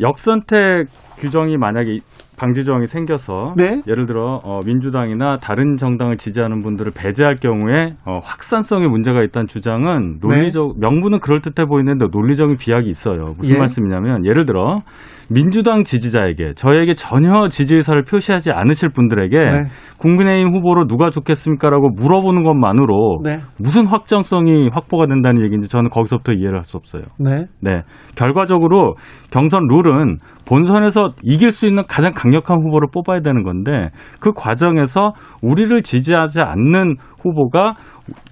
[0.00, 0.86] 역선택
[1.18, 1.98] 규정이 만약에
[2.38, 3.82] 방지 조항이 생겨서 네.
[3.88, 10.18] 예를 들어 어, 민주당이나 다른 정당을 지지하는 분들을 배제할 경우에 어, 확산성에 문제가 있다는 주장은
[10.20, 13.34] 논리적 명분은 그럴 듯해 보이는데 논리적인 비약이 있어요.
[13.36, 13.58] 무슨 예.
[13.58, 14.78] 말씀이냐면 예를 들어
[15.30, 19.64] 민주당 지지자에게 저에게 전혀 지지 의사를 표시하지 않으실 분들에게 네.
[19.98, 23.40] 국민의힘 후보로 누가 좋겠습니까라고 물어보는 것만으로 네.
[23.58, 27.04] 무슨 확정성이 확보가 된다는 얘기인지 저는 거기서부터 이해를 할 수 없어요.
[27.18, 27.46] 네.
[27.60, 27.80] 네.
[28.14, 28.94] 결과적으로
[29.30, 35.82] 경선 룰은 본선에서 이길 수 있는 가장 강력한 후보를 뽑아야 되는 건데 그 과정에서 우리를
[35.82, 36.96] 지지하지 않는
[37.28, 37.74] 후보가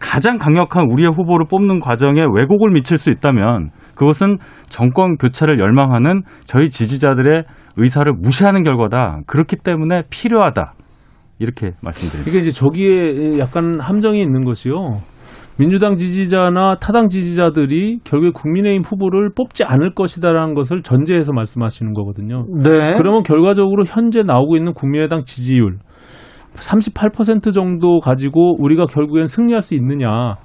[0.00, 6.70] 가장 강력한 우리의 후보를 뽑는 과정에 왜곡을 미칠 수 있다면 그것은 정권 교체를 열망하는 저희
[6.70, 7.44] 지지자들의
[7.76, 9.20] 의사를 무시하는 결과다.
[9.26, 10.74] 그렇기 때문에 필요하다.
[11.38, 12.30] 이렇게 말씀드립니다.
[12.30, 14.74] 이게 이제 저기에 약간 함정이 있는 것이요.
[15.59, 22.44] 민주당 지지자나 타당 지지자들이 결국에 국민의힘 후보를 뽑지 않을 것이다라는 것을 전제해서 말씀하시는 거거든요.
[22.62, 22.92] 네.
[22.98, 25.78] 그러면 결과적으로 현재 나오고 있는 국민의당 지지율
[26.56, 30.36] 38% 정도 가지고 우리가 결국엔 승리할 수 있느냐.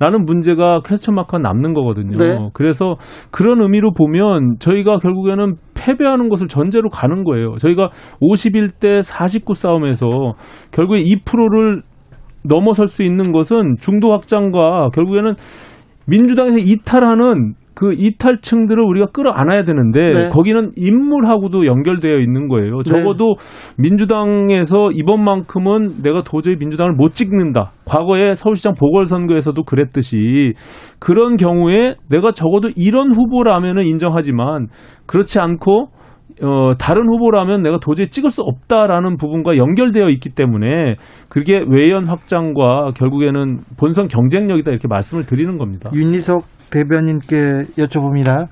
[0.00, 2.14] 라는 문제가 퀘스천 마크가 남는 거거든요.
[2.16, 2.38] 네.
[2.54, 2.96] 그래서
[3.30, 7.56] 그런 의미로 보면 저희가 결국에는 패배하는 것을 전제로 가는 거예요.
[7.58, 7.90] 저희가
[8.22, 10.06] 51대 49 싸움에서
[10.70, 11.82] 결국에 2%를
[12.42, 15.34] 넘어설 수 있는 것은 중도 확장과 결국에는
[16.06, 20.28] 민주당에서 이탈하는 그 이탈층들을 우리가 끌어안아야 되는데 네.
[20.28, 22.82] 거기는 인물하고도 연결되어 있는 거예요.
[22.82, 23.36] 적어도
[23.78, 27.72] 민주당에서 이번만큼은 내가 도저히 민주당을 못 찍는다.
[27.86, 30.54] 과거에 서울시장 보궐선거에서도 그랬듯이
[30.98, 34.68] 그런 경우에 내가 적어도 이런 후보라면은 인정하지만
[35.06, 35.88] 그렇지 않고
[36.42, 40.96] 어, 다른 후보라면 내가 도저히 찍을 수 없다라는 부분과 연결되어 있기 때문에
[41.28, 45.90] 그게 외연 확장과 결국에는 본선 경쟁력이다 이렇게 말씀을 드리는 겁니다.
[45.92, 47.36] 윤희석 대변인께
[47.78, 48.46] 여쭤봅니다.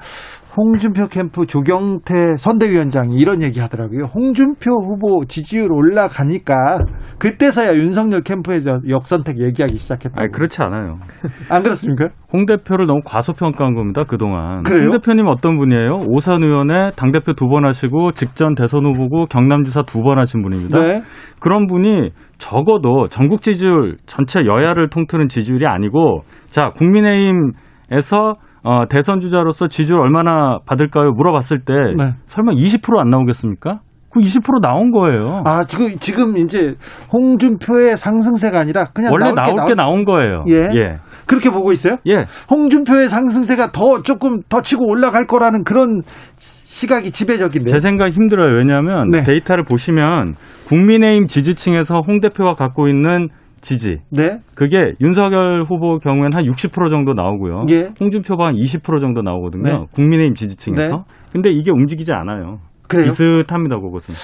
[0.57, 4.05] 홍준표 캠프 조경태 선대위원장이 이런 얘기 하더라고요.
[4.15, 6.85] 홍준표 후보 지지율 올라가니까
[7.19, 10.15] 그때서야 윤석열 캠프에서 역선택 얘기하기 시작했다.
[10.21, 10.99] 아니 그렇지 않아요.
[11.51, 12.09] 안 그렇습니까?
[12.33, 14.05] 홍 대표를 너무 과소평가한 겁니다.
[14.05, 14.63] 그동안.
[14.63, 14.85] 그래요?
[14.91, 16.05] 홍 대표님 어떤 분이에요?
[16.09, 20.81] 오산 의원에 당 대표 두 번 하시고 직전 대선 후보고 경남지사 두 번 하신 분입니다.
[20.81, 21.03] 네.
[21.41, 29.69] 그런 분이 적어도 전국 지지율 전체 여야를 통틀은 지지율이 아니고 자 국민의힘에서 어, 대선 주자로서
[29.69, 31.13] 지지율 얼마나 받을까요?
[31.13, 32.15] 물어봤을 때 네.
[32.27, 33.81] 설마 20%안 나오겠습니까?
[34.11, 35.43] 그 20% 나온 거예요.
[35.45, 36.75] 아 지금 지금 이제
[37.13, 40.45] 홍준표의 상승세가 아니라 그냥 원래 나올 나올 게게 나온 거예요.
[40.49, 40.55] 예.
[40.55, 40.97] 예.
[41.27, 41.97] 그렇게 보고 있어요?
[42.07, 42.25] 예.
[42.51, 46.01] 홍준표의 상승세가 더 조금 더 치고 올라갈 거라는 그런
[46.39, 47.71] 시각이 지배적인데.
[47.71, 48.57] 제 생각 힘들어요.
[48.57, 49.23] 왜냐하면 네.
[49.23, 50.35] 데이터를 보시면
[50.69, 53.29] 국민의힘 지지층에서 홍 대표가 갖고 있는
[53.61, 54.41] 지지 네.
[54.55, 57.67] 그게 윤석열 후보 경우에는 한 60% 정도 나오고요.
[57.71, 57.91] 예.
[58.01, 59.63] 홍준표가 한 20% 정도 나오거든요.
[59.63, 59.85] 네.
[59.93, 60.97] 국민의힘 지지층에서.
[60.97, 61.03] 네.
[61.33, 62.61] 근데 이게 움직이지 않아요.
[62.89, 63.05] 그래요?
[63.07, 64.15] 비슷합니다, 그것은.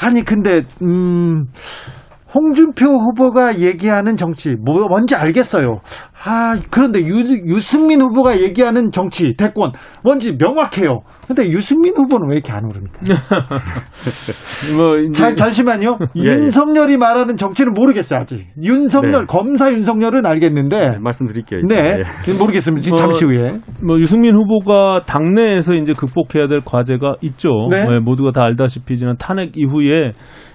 [0.00, 1.46] 아니 근데 음
[2.34, 5.80] 홍준표 후보가 얘기하는 정치 뭐 뭔지 알겠어요.
[6.26, 7.14] 아 그런데 유,
[7.46, 11.00] 유승민 후보가 얘기하는 정치 대권 뭔지 명확해요.
[11.26, 12.98] 근데 유승민 후보는 왜 이렇게 안 오릅니까?
[14.76, 15.96] 뭐 이제 자, 잠시만요.
[16.16, 16.32] 예, 예.
[16.32, 18.46] 윤석열이 말하는 정치는 모르겠어요 아직.
[18.62, 19.26] 윤석열 네.
[19.26, 21.60] 검사 윤석열은 알겠는데 네, 말씀드릴게요.
[21.60, 21.78] 일단.
[21.78, 22.38] 네 예.
[22.38, 22.90] 모르겠습니다.
[22.90, 27.68] 뭐, 잠시 후에 뭐 유승민 후보가 당내에서 이제 극복해야 될 과제가 있죠.
[27.70, 27.86] 네.
[27.90, 30.12] 예, 모두가 다 알다시피 지난 탄핵 이후에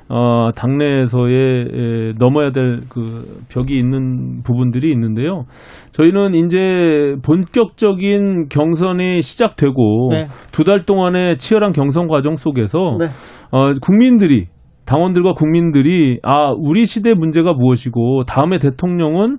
[0.10, 5.43] 어, 당내에서의 에, 넘어야 될 그 벽이 있는 부분들이 있는데요.
[5.91, 10.28] 저희는 이제 본격적인 경선이 시작되고 네.
[10.52, 13.06] 두달 동안의 치열한 경선 과정 속에서 네.
[13.52, 14.48] 어, 국민들이
[14.86, 19.38] 당원들과 국민들이 아 우리 시대 문제가 무엇이고 다음에 대통령은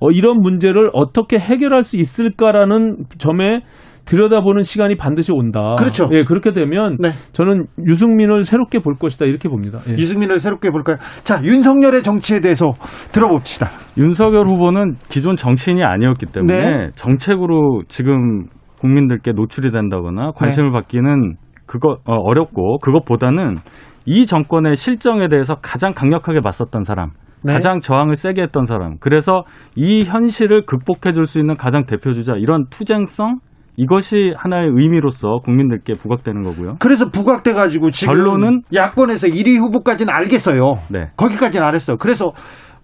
[0.00, 3.60] 어, 이런 문제를 어떻게 해결할 수 있을까라는 점에
[4.04, 5.76] 들여다보는 시간이 반드시 온다.
[5.78, 6.08] 그렇죠.
[6.12, 7.10] 예, 그렇게 되면 네.
[7.32, 9.80] 저는 유승민을 새롭게 볼 것이다 이렇게 봅니다.
[9.88, 9.92] 예.
[9.92, 10.96] 유승민을 새롭게 볼까요?
[11.24, 12.72] 자 윤석열의 정치에 대해서
[13.12, 13.68] 들어봅시다.
[13.98, 16.86] 윤석열 후보는 기존 정치인이 아니었기 때문에 네.
[16.94, 18.46] 정책으로 지금
[18.80, 20.72] 국민들께 노출이 된다거나 관심을 네.
[20.72, 21.36] 받기는
[21.66, 23.56] 그거 어, 어렵고 그것보다는
[24.04, 27.10] 이 정권의 실정에 대해서 가장 강력하게 맞섰던 사람,
[27.44, 27.52] 네.
[27.52, 28.96] 가장 저항을 세게 했던 사람.
[28.98, 29.44] 그래서
[29.76, 33.38] 이 현실을 극복해 줄 수 있는 가장 대표주자 이런 투쟁성
[33.76, 36.76] 이것이 하나의 의미로서 국민들께 부각되는 거고요.
[36.78, 38.62] 그래서 부각돼 가지고 지금 결론은?
[38.74, 40.74] 야권에서 1위 후보까지는 알겠어요.
[40.90, 41.10] 네.
[41.16, 41.96] 거기까지는 알았어요.
[41.96, 42.32] 그래서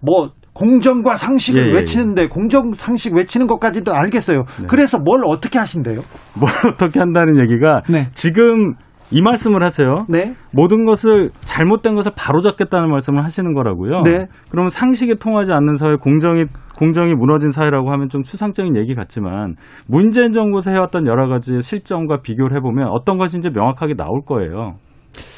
[0.00, 4.44] 뭐 공정과 상식을 예, 예, 외치는데 공정 상식 외치는 것까지도 알겠어요.
[4.60, 4.66] 네.
[4.68, 6.00] 그래서 뭘 어떻게 하신대요?
[6.38, 8.06] 뭘 어떻게 한다는 얘기가 네.
[8.14, 8.74] 지금
[9.10, 10.04] 이 말씀을 하세요.
[10.08, 10.34] 네.
[10.52, 14.02] 모든 것을 잘못된 것을 바로잡겠다는 말씀을 하시는 거라고요.
[14.02, 14.26] 네.
[14.50, 16.44] 그러면 상식이 통하지 않는 사회, 공정이
[16.76, 19.54] 공정이 무너진 사회라고 하면 좀 추상적인 얘기 같지만
[19.86, 24.74] 문재인 정부에서 해왔던 여러 가지 실정과 비교를 해보면 어떤 것인지 명확하게 나올 거예요.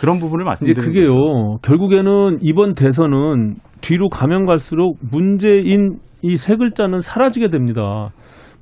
[0.01, 1.07] 그런 부분을 이제 말씀드리는 그게요.
[1.09, 1.59] 거죠.
[1.63, 8.11] 결국에는 이번 대선은 뒤로 가면 갈수록 문재인 이 세 글자는 사라지게 됩니다.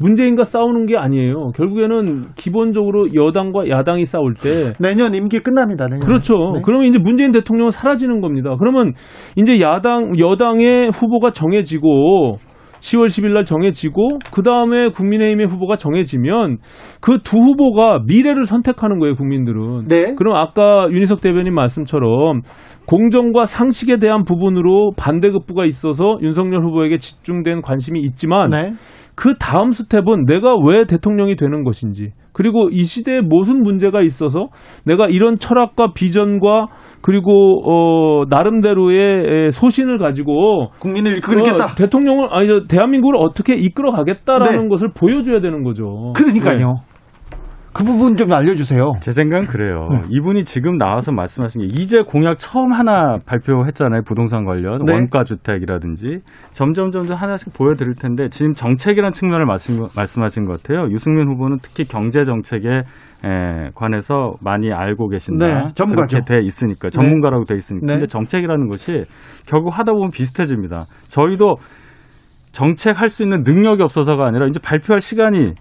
[0.00, 1.50] 문재인과 싸우는 게 아니에요.
[1.54, 5.86] 결국에는 기본적으로 여당과 야당이 싸울 때 내년 임기 끝납니다.
[5.86, 6.00] 내년.
[6.00, 6.34] 그렇죠.
[6.54, 6.62] 네.
[6.64, 8.54] 그러면 이제 문재인 대통령은 사라지는 겁니다.
[8.58, 8.92] 그러면
[9.36, 12.36] 이제 야당 여당의 후보가 정해지고
[12.80, 16.58] 10월 10일 날 정해지고 그 다음에 국민의힘의 후보가 정해지면
[17.00, 19.88] 그 두 후보가 미래를 선택하는 거예요, 국민들은.
[19.88, 20.14] 네.
[20.14, 22.42] 그럼 아까 윤희석 대변인 말씀처럼
[22.86, 28.72] 공정과 상식에 대한 부분으로 반대급부가 있어서 윤석열 후보에게 집중된 관심이 있지만 네.
[29.18, 34.44] 그 다음 스텝은 내가 왜 대통령이 되는 것인지 그리고 이 시대에 무슨 문제가 있어서
[34.86, 36.68] 내가 이런 철학과 비전과
[37.02, 37.32] 그리고
[37.64, 39.00] 어 나름대로의
[39.48, 41.64] 에, 소신을 가지고 국민을 이끌겠다.
[41.64, 44.68] 어, 대통령을 아니 저 대한민국을 어떻게 이끌어 가겠다라는 네.
[44.68, 46.12] 것을 보여줘야 되는 거죠.
[46.14, 46.58] 그러니까요.
[46.58, 46.87] 네.
[47.72, 48.92] 그 부분 좀 알려주세요.
[49.00, 49.88] 제 생각은 그래요.
[49.92, 50.00] 네.
[50.10, 54.02] 이분이 지금 나와서 말씀하신 게 이제 공약 처음 하나 발표했잖아요.
[54.02, 54.92] 부동산 관련 네.
[54.94, 56.18] 원가 주택이라든지
[56.52, 60.88] 점점 점점 하나씩 보여드릴 텐데 지금 정책이라는 측면을 말씀, 말씀하신 것 같아요.
[60.90, 62.68] 유승민 후보는 특히 경제 정책에
[63.24, 65.46] 에, 관해서 많이 알고 계신다.
[65.46, 66.18] 네, 전문가죠.
[66.18, 67.86] 그렇게 돼 있으니까 전문가라고 돼 있으니까.
[67.86, 67.92] 네.
[67.94, 69.04] 근데 정책이라는 것이
[69.46, 70.86] 결국 하다 보면 비슷해집니다.
[71.08, 71.56] 저희도
[72.52, 75.52] 정책 할 수 있는 능력이 없어서가 아니라 이제 발표할 시간이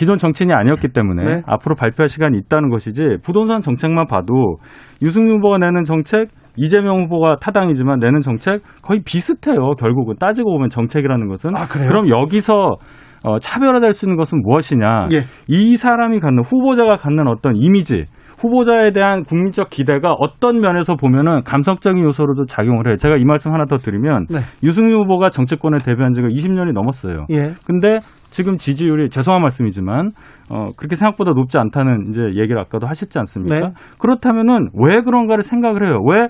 [0.00, 1.42] 기존 정치인이 아니었기 때문에 네.
[1.44, 4.56] 앞으로 발표할 시간이 있다는 것이지 부동산 정책만 봐도
[5.02, 9.74] 유승민 후보가 내는 정책 이재명 후보가 타당이지만 내는 정책 거의 비슷해요.
[9.78, 11.88] 결국은 따지고 보면 정책이라는 것은 아, 그래요?
[11.88, 12.78] 그럼 여기서
[13.24, 15.08] 어, 차별화될 수 있는 것은 무엇이냐?
[15.12, 15.24] 예.
[15.48, 18.04] 이 사람이 갖는 후보자가 갖는 어떤 이미지
[18.40, 22.96] 후보자에 대한 국민적 기대가 어떤 면에서 보면은 감성적인 요소로도 작용을 해요.
[22.96, 24.38] 제가 이 말씀 하나 더 드리면 네.
[24.62, 27.26] 유승민 후보가 정치권에 데뷔한 지가 20년이 넘었어요.
[27.30, 27.52] 예.
[27.66, 27.98] 근데
[28.30, 30.10] 지금 지지율이 죄송한 말씀이지만
[30.48, 33.60] 어 그렇게 생각보다 높지 않다는 이제 얘기를 아까도 하셨지 않습니까?
[33.60, 33.72] 네.
[33.98, 35.98] 그렇다면은 왜 그런가를 생각을 해요.
[36.08, 36.28] 왜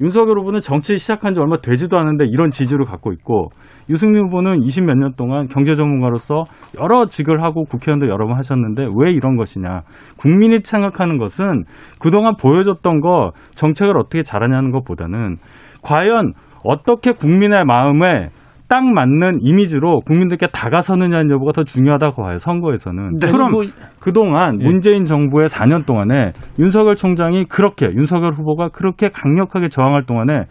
[0.00, 3.48] 윤석열 후보는 정치 시작한 지 얼마 되지도 않은데 이런 지지를 갖고 있고
[3.88, 6.44] 유승민 후보는 20 몇 년 동안 경제 전문가로서
[6.80, 9.82] 여러 직을 하고 국회의원도 여러 번 하셨는데 왜 이런 것이냐.
[10.18, 11.64] 국민이 생각하는 것은
[11.98, 15.36] 그동안 보여줬던 거 정책을 어떻게 잘하냐는 것보다는
[15.82, 18.30] 과연 어떻게 국민의 마음에
[18.68, 22.36] 딱 맞는 이미지로 국민들께 다가서느냐는 여부가 더 중요하다고 봐요.
[22.36, 23.18] 선거에서는.
[23.20, 23.30] 네.
[23.30, 23.64] 그럼 뭐,
[24.00, 24.64] 그동안 예.
[24.64, 30.46] 문재인 정부의 4년 동안에 윤석열 총장이 그렇게 윤석열 후보가 그렇게 강력하게 저항할 동안에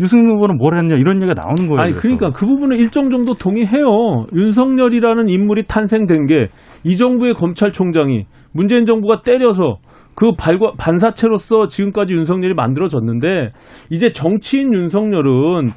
[0.00, 1.80] 유승민 후보는 뭘 했냐 이런 얘기가 나오는 거예요.
[1.80, 2.00] 아니 그래서.
[2.00, 4.26] 그러니까 그 부분은 일정 정도 동의해요.
[4.34, 6.48] 윤석열이라는 인물이 탄생된 게
[6.84, 9.76] 이 정부의 검찰총장이 문재인 정부가 때려서
[10.14, 13.52] 그 발과 반사체로서 지금까지 윤석열이 만들어졌는데
[13.90, 15.70] 이제 정치인 윤석열은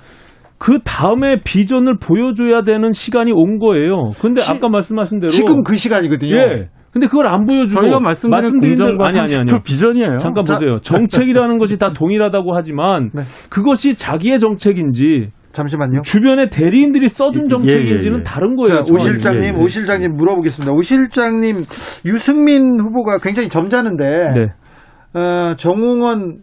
[0.57, 4.01] 그 다음에 비전을 보여줘야 되는 시간이 온 거예요.
[4.19, 6.35] 근데 지- 아까 말씀하신 대로 지금 그 시간이거든요.
[6.35, 6.69] 예.
[6.91, 9.63] 근데 그걸 안 보여주고 저희가 말씀드린 공정과 아니 아니 아니.
[9.63, 10.17] 비전이에요.
[10.17, 10.79] 잠깐 자- 보세요.
[10.79, 13.23] 정책이라는 것이 다 동일하다고 하지만 네.
[13.49, 16.01] 그것이 자기의 정책인지 잠시만요.
[16.03, 18.23] 주변의 대리인들이 써준 예, 정책인지는 예, 예.
[18.23, 18.83] 다른 거예요.
[18.83, 18.97] 자, 오.
[18.97, 19.61] 실장님, 예, 예.
[19.63, 20.71] 오 실장님 물어보겠습니다.
[20.73, 21.63] 오 실장님,
[22.05, 25.19] 유승민 후보가 굉장히 점잖은데, 네.
[25.19, 26.39] 어, 정웅원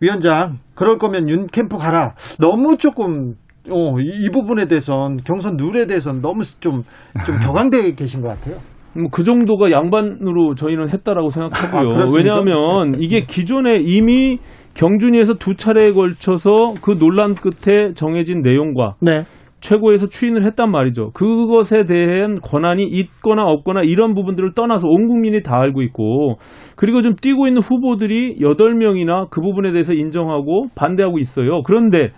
[0.00, 2.14] 위원장, 그럴 거면 윤 캠프 가라.
[2.38, 3.34] 너무 조금,
[3.70, 6.82] 어, 이, 이 부분에 대해선, 경선 룰에 대해선 너무 좀,
[7.24, 8.56] 좀 격앙되어 계신 것 같아요.
[8.96, 11.88] 뭐그 정도가 양반으로 저희는 했다라고 아, 생각하고요.
[11.94, 12.16] 그렇습니까?
[12.16, 14.38] 왜냐하면 이게 기존에 이미
[14.74, 16.50] 경준위에서 두 차례에 걸쳐서
[16.82, 19.24] 그 논란 끝에 정해진 내용과 네.
[19.64, 21.12] 최고에서 추인을 했단 말이죠.
[21.12, 26.36] 그것에 대한 권한이 있거나 없거나 이런 부분들을 떠나서 온 국민이 다 알고 있고
[26.76, 31.62] 그리고 좀 뛰고 있는 후보들이 8명이나 그 부분에 대해서 인정하고 반대하고 있어요.
[31.62, 32.10] 그런데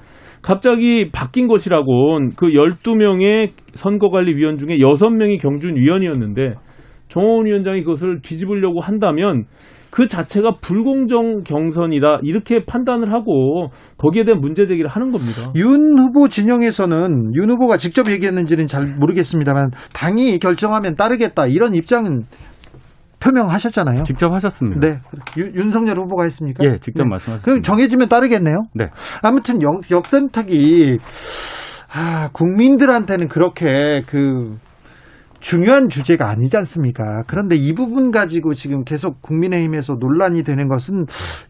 [0.42, 6.54] 갑자기 바뀐 것이라고 그 12명의 선거관리위원 중에 6명이 경준위원이었는데
[7.06, 9.44] 정호원 위원장이 그것을 뒤집으려고 한다면
[9.90, 15.52] 그 자체가 불공정 경선이다 이렇게 판단을 하고 거기에 대한 문제 제기를 하는 겁니다.
[15.56, 21.46] 윤 후보 진영에서는 윤 후보가 직접 얘기했는지는 잘 모르겠습니다만, 당이 결정하면 따르겠다.
[21.46, 22.22] 이런 입장은
[23.20, 24.02] 표명하셨잖아요.
[24.04, 24.80] 직접 하셨습니다.
[24.86, 24.98] 네.
[25.38, 26.62] 윤- 윤석열 후보가 했습니까?
[26.64, 27.08] 예, 직접 네.
[27.10, 27.44] 말씀하셨습니다.
[27.44, 28.56] 그럼 정해지면 따르겠네요.
[28.74, 28.86] 네.
[29.22, 30.98] 아무튼 역, 역선택이
[31.94, 34.56] 아, 국민들한테는 그렇게 그
[35.40, 37.22] 중요한 주제가 아니지 않습니까?
[37.26, 41.06] 그런데 이 부분 가지고 지금 계속 국민의힘에서 논란이 되는 것은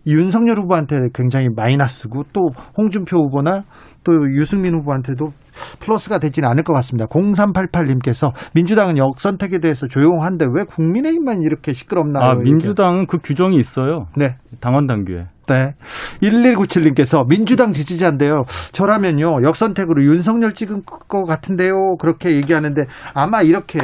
[0.06, 3.64] 윤석열 후보한테 굉장히 마이너스고 또 홍준표 후보나
[4.04, 5.32] 또 유승민 후보한테도
[5.80, 7.06] 플러스가 되지는 않을 것 같습니다.
[7.06, 12.24] 0388님께서 민주당은 역선택에 대해서 조용한데 왜 국민의힘만 이렇게 시끄럽나요?
[12.24, 12.44] 아, 이렇게.
[12.44, 14.06] 민주당은 그 규정이 있어요.
[14.16, 14.36] 네.
[14.60, 15.24] 당원 당규에.
[15.46, 15.74] 네.
[16.22, 18.42] 1197님께서 민주당 지지자인데요.
[18.72, 19.42] 저라면요.
[19.44, 21.96] 역선택으로 윤석열 찍은 것 같은데요.
[22.00, 22.82] 그렇게 얘기하는데
[23.14, 23.78] 아마 이렇게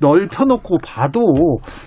[0.00, 1.20] 넓혀놓고 봐도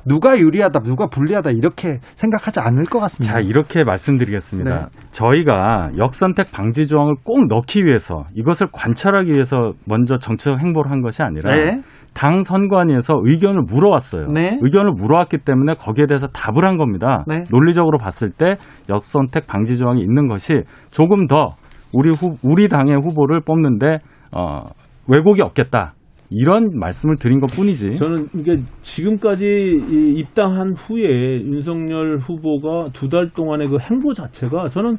[0.05, 3.33] 누가 유리하다, 누가 불리하다 이렇게 생각하지 않을 것 같습니다.
[3.33, 4.73] 자, 이렇게 말씀드리겠습니다.
[4.73, 4.85] 네.
[5.11, 11.23] 저희가 역선택 방지 조항을 꼭 넣기 위해서 이것을 관찰하기 위해서 먼저 정치적 행보를 한 것이
[11.23, 11.81] 아니라 네.
[12.15, 14.27] 당 선관위에서 의견을 물어왔어요.
[14.33, 14.57] 네.
[14.61, 17.25] 의견을 물어왔기 때문에 거기에 대해서 답을 한 겁니다.
[17.27, 17.43] 네.
[17.51, 18.55] 논리적으로 봤을 때
[18.89, 21.49] 역선택 방지 조항이 있는 것이 조금 더
[21.93, 23.99] 우리 후, 우리 당의 후보를 뽑는데
[24.31, 24.63] 어,
[25.07, 25.93] 왜곡이 없겠다.
[26.29, 27.95] 이런 말씀을 드린 것 뿐이지.
[27.95, 34.97] 저는 이게 지금까지 이 입당한 후에 윤석열 후보가 두 달 동안의 그 행보 자체가 저는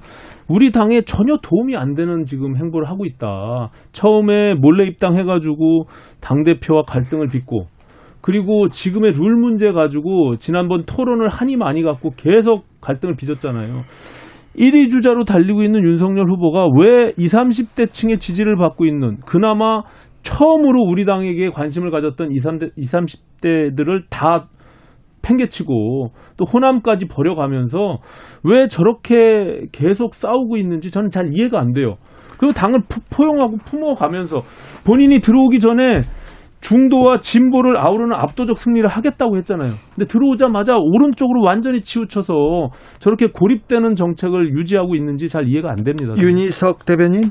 [0.49, 3.71] 우리 당에 전혀 도움이 안 되는 지금 행보를 하고 있다.
[3.93, 5.87] 처음에 몰래 입당해가지고
[6.21, 7.67] 당 대표와 갈등을 빚고
[8.21, 13.83] 그리고 지금의 룰 문제 가지고 지난번 토론을 한이 많이 갖고 계속 갈등을 빚었잖아요.
[14.59, 19.83] 1위 주자로 달리고 있는 윤석열 후보가 왜 20, 30대 층의 지지를 받고 있는 그나마
[20.27, 22.75] 처음으로 우리 당에게 관심을 가졌던 20, 30,
[23.41, 24.49] 30대들을 다
[25.23, 27.99] 팽개치고 또 호남까지 버려가면서
[28.45, 31.95] 왜 저렇게 계속 싸우고 있는지 저는 잘 이해가 안 돼요.
[32.39, 34.43] 그리고 당을 푸- 포용하고 품어가면서
[34.85, 36.01] 본인이 들어오기 전에
[36.61, 39.75] 중도와 진보를 아우르는 압도적 승리를 하겠다고 했잖아요.
[39.95, 42.35] 근데 들어오자마자 오른쪽으로 완전히 치우쳐서
[42.99, 46.15] 저렇게 고립되는 정책을 유지하고 있는지 잘 이해가 안 됩니다.
[46.19, 47.31] 윤희석 대변인.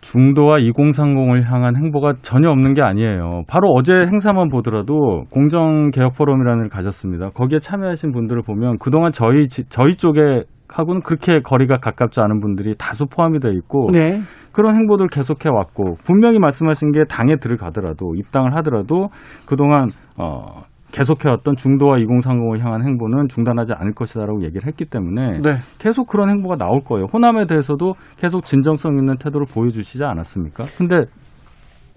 [0.00, 3.42] 중도와 2030을 향한 행보가 전혀 없는 게 아니에요.
[3.48, 7.30] 바로 어제 행사만 보더라도 공정개혁 포럼이라는 걸 가졌습니다.
[7.30, 12.74] 거기에 참여하신 분들을 보면 그동안 저희 지- 저희 쪽에 하고는 그렇게 거리가 가깝지 않은 분들이
[12.76, 14.20] 다수 포함이 되어 있고 네.
[14.52, 19.08] 그런 행보들 계속해 왔고 분명히 말씀하신 게 당에 들어가더라도 입당을 하더라도
[19.46, 19.86] 그동안
[20.18, 20.62] 어
[20.92, 25.50] 계속해왔던 중도와 2030을 향한 행보는 중단하지 않을 것이다라고 얘기를 했기 때문에 네.
[25.78, 27.06] 계속 그런 행보가 나올 거예요.
[27.12, 30.64] 호남에 대해서도 계속 진정성 있는 태도를 보여주시지 않았습니까?
[30.76, 31.04] 근데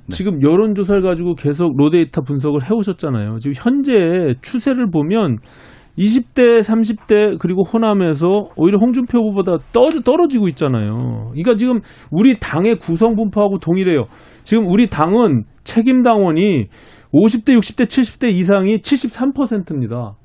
[0.09, 3.37] 지금 여론조사를 가지고 계속 로데이터 분석을 해오셨잖아요.
[3.39, 5.37] 지금 현재 추세를 보면
[6.01, 11.29] 20대, 30대 그리고 호남에서 오히려 홍준표 후보보다 떨, 떨어지고 있잖아요.
[11.31, 14.05] 그러니까 지금 우리 당의 구성 분포하고 동일해요.
[14.43, 16.67] 지금 우리 당은 책임 당원이
[17.13, 20.15] 50대, 60대, 70대 이상이 73%입니다.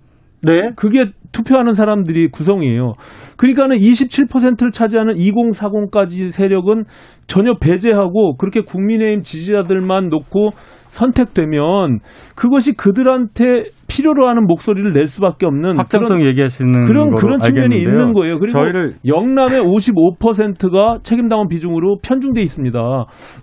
[0.43, 0.73] 네.
[0.77, 2.95] 그게 투표하는 사람들이 구성이에요.
[3.37, 6.85] 그러니까는 27%를 차지하는 2040까지 세력은
[7.27, 10.51] 전혀 배제하고 그렇게 국민의힘 지지자들만 놓고
[10.89, 11.99] 선택되면
[12.37, 17.93] 그것이 그들한테 필요로 하는 목소리를 낼 수밖에 없는 확장성 그런 얘기하시는 그런 그런 측면이 알겠는데요.
[17.93, 18.39] 있는 거예요.
[18.39, 22.81] 그리고 저희를 영남의 55%가 책임당원 비중으로 편중돼 있습니다.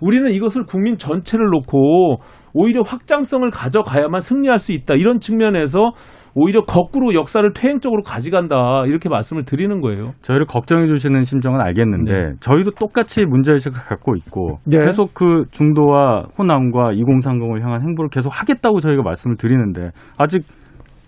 [0.00, 2.16] 우리는 이것을 국민 전체를 놓고
[2.54, 4.94] 오히려 확장성을 가져가야만 승리할 수 있다.
[4.94, 5.92] 이런 측면에서
[6.34, 8.82] 오히려 거꾸로 역사를 퇴행적으로 가져간다.
[8.86, 10.12] 이렇게 말씀을 드리는 거예요.
[10.22, 12.32] 저희를 걱정해 주시는 심정은 알겠는데 네.
[12.40, 14.78] 저희도 똑같이 문제의식을 갖고 있고 네.
[14.84, 20.44] 계속 그 중도와 호남과 2030을 향한 행보를 계속 하겠다고 저희가 말씀을 드리는데 아직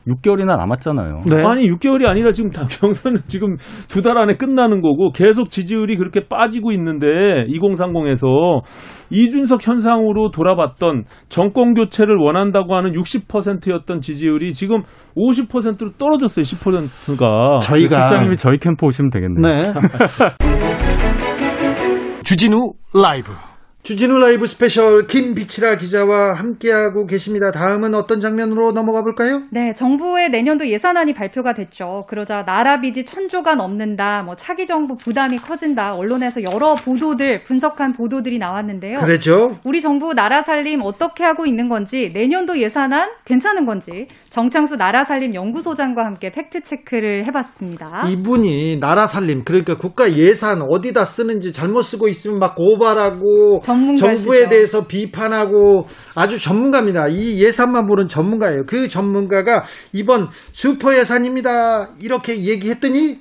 [0.07, 1.21] 6개월이나 남았잖아요.
[1.31, 1.43] 네.
[1.45, 3.57] 아니 6개월이 아니라 지금 다 경선은 지금
[3.89, 7.07] 두 달 안에 끝나는 거고 계속 지지율이 그렇게 빠지고 있는데
[7.49, 8.61] 2030에서
[9.11, 14.83] 이준석 현상으로 돌아봤던 정권 교체를 원한다고 하는 60%였던 지지율이 지금
[15.17, 16.43] 50%로 떨어졌어요.
[16.45, 17.59] 10%가.
[17.63, 19.43] 저희가 실장님이 저희 캠프 오시면 되겠네요.
[19.43, 19.73] 네.
[22.25, 23.33] 주진우 라이브.
[23.87, 27.53] 주진우 라이브 스페셜 김빛이라 기자와 함께하고 계십니다.
[27.53, 29.43] 다음은 어떤 장면으로 넘어가 볼까요?
[29.53, 32.05] 네, 정부의 내년도 예산안이 발표가 됐죠.
[32.09, 38.39] 그러자 나라 빚이 천조가 넘는다, 뭐 차기 정부 부담이 커진다, 언론에서 여러 보도들, 분석한 보도들이
[38.39, 38.99] 나왔는데요.
[38.99, 39.57] 그랬죠.
[39.62, 45.32] 우리 정부 나라 살림 어떻게 하고 있는 건지, 내년도 예산안 괜찮은 건지, 정창수 나라 살림
[45.32, 48.05] 연구소장과 함께 팩트 체크를 해봤습니다.
[48.09, 54.16] 이분이 나라 살림 그러니까 국가 예산 어디다 쓰는지 잘못 쓰고 있으면 막 고발하고 전문가시죠.
[54.16, 57.09] 정부에 대해서 비판하고 아주 전문가입니다.
[57.09, 58.64] 이 예산만 보는 전문가예요.
[58.66, 61.89] 그 전문가가 이번 슈퍼 예산입니다.
[62.01, 63.18] 이렇게 얘기했더니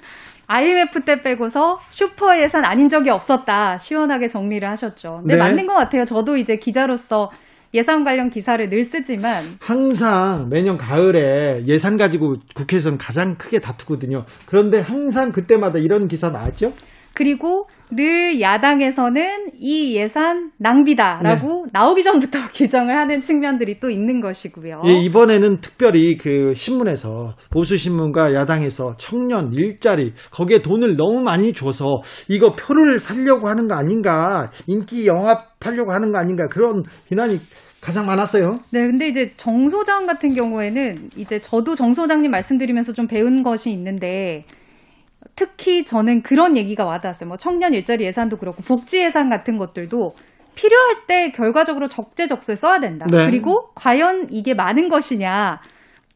[0.47, 3.77] IMF 때 빼고서 슈퍼 예산 아닌 적이 없었다.
[3.77, 5.19] 시원하게 정리를 하셨죠.
[5.21, 5.39] 근데 네.
[5.39, 6.05] 맞는 것 같아요.
[6.05, 7.31] 저도 이제 기자로서
[7.73, 14.23] 예산 관련 기사를 늘 쓰지만 항상 매년 가을에 예산 가지고 국회에서는 가장 크게 다투거든요.
[14.45, 16.71] 그런데 항상 그때마다 이런 기사 나왔죠?
[17.15, 21.71] 그리고 늘 야당에서는 이 예산 낭비다라고 네.
[21.71, 24.81] 나오기 전부터 규정을 하는 측면들이 또 있는 것이고요.
[24.87, 32.01] 예, 이번에는 특별히 그 신문에서 보수 신문과 야당에서 청년 일자리 거기에 돈을 너무 많이 줘서
[32.27, 37.39] 이거 표를 살려고 하는 거 아닌가 인기 영합하려고 하는 거 아닌가 그런 비난이
[37.81, 38.59] 가장 많았어요.
[38.71, 43.69] 네, 근데 이제 정 소장 같은 경우에는 이제 저도 정 소장님 말씀드리면서 좀 배운 것이
[43.69, 44.45] 있는데
[45.35, 47.27] 특히 저는 그런 얘기가 와닿았어요.
[47.27, 50.13] 뭐 청년 일자리 예산도 그렇고 복지 예산 같은 것들도
[50.55, 53.05] 필요할 때 결과적으로 적재적소에 써야 된다.
[53.11, 53.25] 네.
[53.25, 55.59] 그리고 과연 이게 많은 것이냐?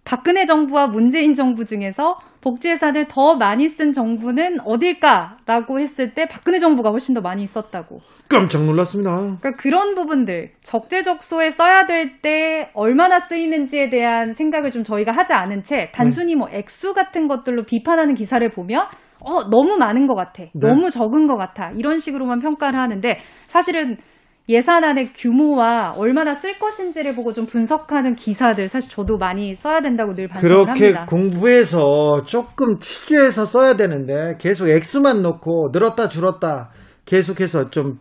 [0.05, 6.57] 박근혜 정부와 문재인 정부 중에서 복지 예산을 더 많이 쓴 정부는 어딜까라고 했을 때 박근혜
[6.57, 7.99] 정부가 훨씬 더 많이 썼다고.
[8.29, 9.11] 깜짝 놀랐습니다.
[9.11, 15.63] 그러니까 그런 부분들 적재적소에 써야 될 때 얼마나 쓰이는지에 대한 생각을 좀 저희가 하지 않은
[15.63, 18.85] 채 단순히 뭐 액수 같은 것들로 비판하는 기사를 보면
[19.21, 23.17] 어 너무 많은 것 같아, 너무 적은 것 같아 이런 식으로만 평가를 하는데
[23.47, 23.97] 사실은
[24.49, 30.27] 예산안의 규모와 얼마나 쓸 것인지를 보고 좀 분석하는 기사들 사실 저도 많이 써야 된다고 늘
[30.27, 31.05] 반성을 그렇게 합니다.
[31.07, 36.71] 공부해서 조금 취재해서 써야 되는데 계속 액수만 놓고 늘었다 줄었다
[37.05, 37.99] 계속해서 좀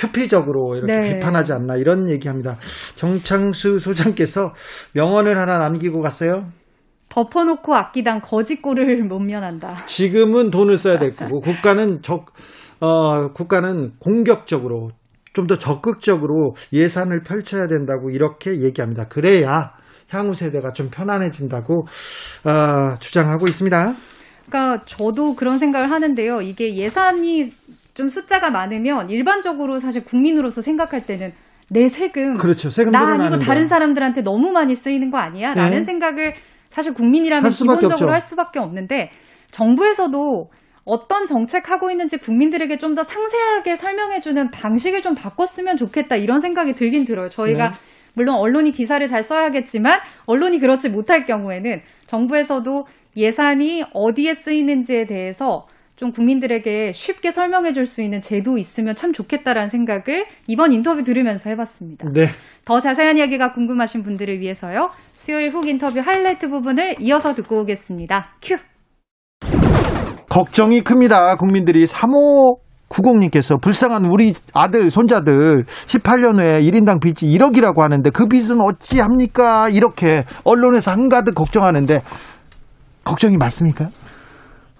[0.00, 1.14] 표피적으로 이렇게 네.
[1.14, 2.56] 비판하지 않나 이런 얘기합니다.
[2.94, 4.54] 정창수 소장께서
[4.94, 6.46] 명언을 하나 남기고 갔어요.
[7.14, 9.84] 덮어놓고 아끼던 거짓골을 못 면한다.
[9.86, 12.26] 지금은 돈을 써야 될 거고 국가는 적
[12.80, 14.90] 어, 국가는 공격적으로
[15.32, 19.08] 좀 더 적극적으로 예산을 펼쳐야 된다고 이렇게 얘기합니다.
[19.08, 19.72] 그래야
[20.08, 21.86] 향후 세대가 좀 편안해진다고
[22.44, 23.94] 어, 주장하고 있습니다.
[24.46, 26.40] 그러니까 저도 그런 생각을 하는데요.
[26.42, 27.50] 이게 예산이
[27.94, 31.32] 좀 숫자가 많으면 일반적으로 사실 국민으로서 생각할 때는
[31.68, 32.70] 내 세금 그렇죠.
[32.70, 33.38] 세금 나 아니고 거.
[33.38, 35.54] 다른 사람들한테 너무 많이 쓰이는 거 아니야?
[35.54, 35.84] 라는 네.
[35.84, 36.34] 생각을
[36.74, 38.10] 사실 국민이라면 기본적으로 없죠.
[38.10, 39.10] 할 수밖에 없는데
[39.52, 40.50] 정부에서도
[40.84, 46.72] 어떤 정책 하고 있는지 국민들에게 좀 더 상세하게 설명해주는 방식을 좀 바꿨으면 좋겠다 이런 생각이
[46.72, 47.28] 들긴 들어요.
[47.28, 47.74] 저희가 네.
[48.14, 55.66] 물론 언론이 기사를 잘 써야겠지만 언론이 그렇지 못할 경우에는 정부에서도 예산이 어디에 쓰이는지에 대해서
[56.04, 61.50] 좀좀 국민들에게 쉽게 설명해 줄 수 있는 제도 있으면 참 좋겠다라는 생각을 이번 인터뷰 들으면서
[61.50, 62.08] 해봤습니다.
[62.12, 62.28] 네.
[62.64, 64.90] 더 자세한 이야기가 궁금하신 분들을 위해서요.
[65.12, 68.30] 수요일 훅 인터뷰 하이라이트 부분을 이어서 듣고 오겠습니다.
[68.42, 68.56] 큐!
[70.30, 71.36] 걱정이 큽니다.
[71.36, 72.56] 국민들이 3호
[72.88, 79.68] 90님께서 불쌍한 우리 아들, 손자들 18년 후에 1인당 빚이 1억이라고 하는데 그 빚은 어찌합니까?
[79.68, 82.00] 이렇게 언론에서 한가득 걱정하는데
[83.04, 83.88] 걱정이 맞습니까?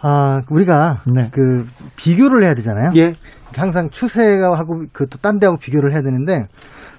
[0.06, 1.30] 아, 우리가 네.
[1.32, 1.64] 그
[1.96, 2.90] 비교를 해야 되잖아요.
[2.96, 3.12] 예.
[3.56, 6.46] 항상 추세가 하고 그 또 딴 데하고 비교를 해야 되는데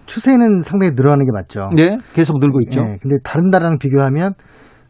[0.07, 1.69] 추세는 상당히 늘어나는 게 맞죠.
[1.77, 1.97] 예.
[2.13, 2.79] 계속 늘고 있죠.
[2.81, 4.33] 예, 근데 다른 나라랑 비교하면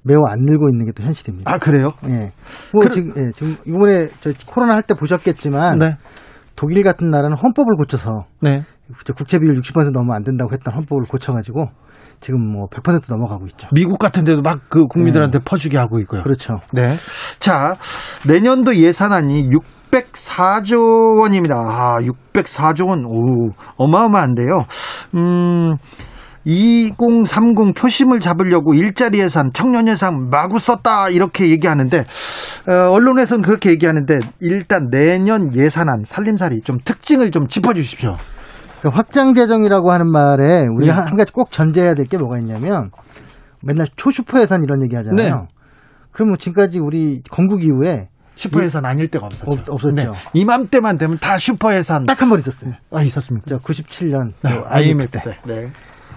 [0.03, 1.51] 매우 안 늘고 있는 게 또 현실입니다.
[1.51, 1.87] 아, 그래요?
[2.07, 2.31] 예.
[2.71, 5.97] 뭐 그럼- 지금 예, 지금 이번에 저 코로나 할 때 보셨겠지만 네.
[6.55, 8.63] 독일 같은 나라는 헌법을 고쳐서 네.
[9.03, 11.69] 저 국채 비율 60% 넘으면 안 된다고 했던 헌법을 고쳐 가지고
[12.25, 13.67] 지금 뭐 100% 넘어가고 있죠.
[13.71, 16.23] 미국 같은 데도 막 그 국민들한테 퍼주게 하고 있고요.
[16.23, 16.55] 그렇죠.
[16.73, 16.95] 네.
[17.39, 17.75] 자,
[18.25, 19.47] 내년도 예산안이
[19.91, 21.55] 604조 원입니다.
[21.55, 21.97] 아,
[22.33, 23.05] 604조 원.
[23.05, 24.65] 오, 어마어마한데요.
[25.13, 25.75] 음,
[26.45, 31.99] 2030 표심을 잡으려고 일자리 예산, 청년 예산 마구 썼다 이렇게 얘기하는데
[32.67, 38.15] 어, 언론에서는 그렇게 얘기하는데 일단 내년 예산안 살림살이 좀 특징을 좀 짚어 주십시오.
[38.85, 40.99] 그러니까 확장 재정이라고 하는 말에 우리가 네.
[41.01, 42.91] 한- 한 가지 꼭 전제해야 될 게 뭐가 있냐면
[43.63, 45.35] 맨날 초슈퍼 예산 이런 얘기 하잖아요.
[45.35, 45.47] 네.
[46.11, 49.51] 그러면 지금까지 우리 건국 이후에 슈퍼 예산 아닐 때가 없었죠.
[49.51, 50.13] 없- 없었죠.
[50.33, 52.73] 이맘때만 되면 다 슈퍼 예산 딱 한 번 있었어요.
[52.91, 53.45] 아, 있었습니까?
[53.47, 55.37] 저 97년 네, IMF 때.
[55.47, 55.69] 네.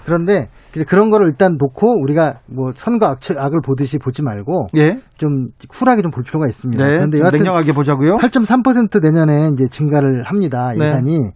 [0.05, 0.49] 그런데
[0.87, 5.01] 그런 거를 일단 놓고 우리가 뭐 선과 악, 악을 보듯이 보지 말고 예.
[5.16, 6.83] 좀 쿨하게 좀 볼 필요가 있습니다.
[6.85, 6.91] 네.
[6.97, 8.16] 그런데 여하튼 냉정하게 보자고요.
[8.16, 10.73] 8.3% 내년에 이제 증가를 합니다.
[10.77, 10.87] 네.
[10.87, 11.31] 예산이.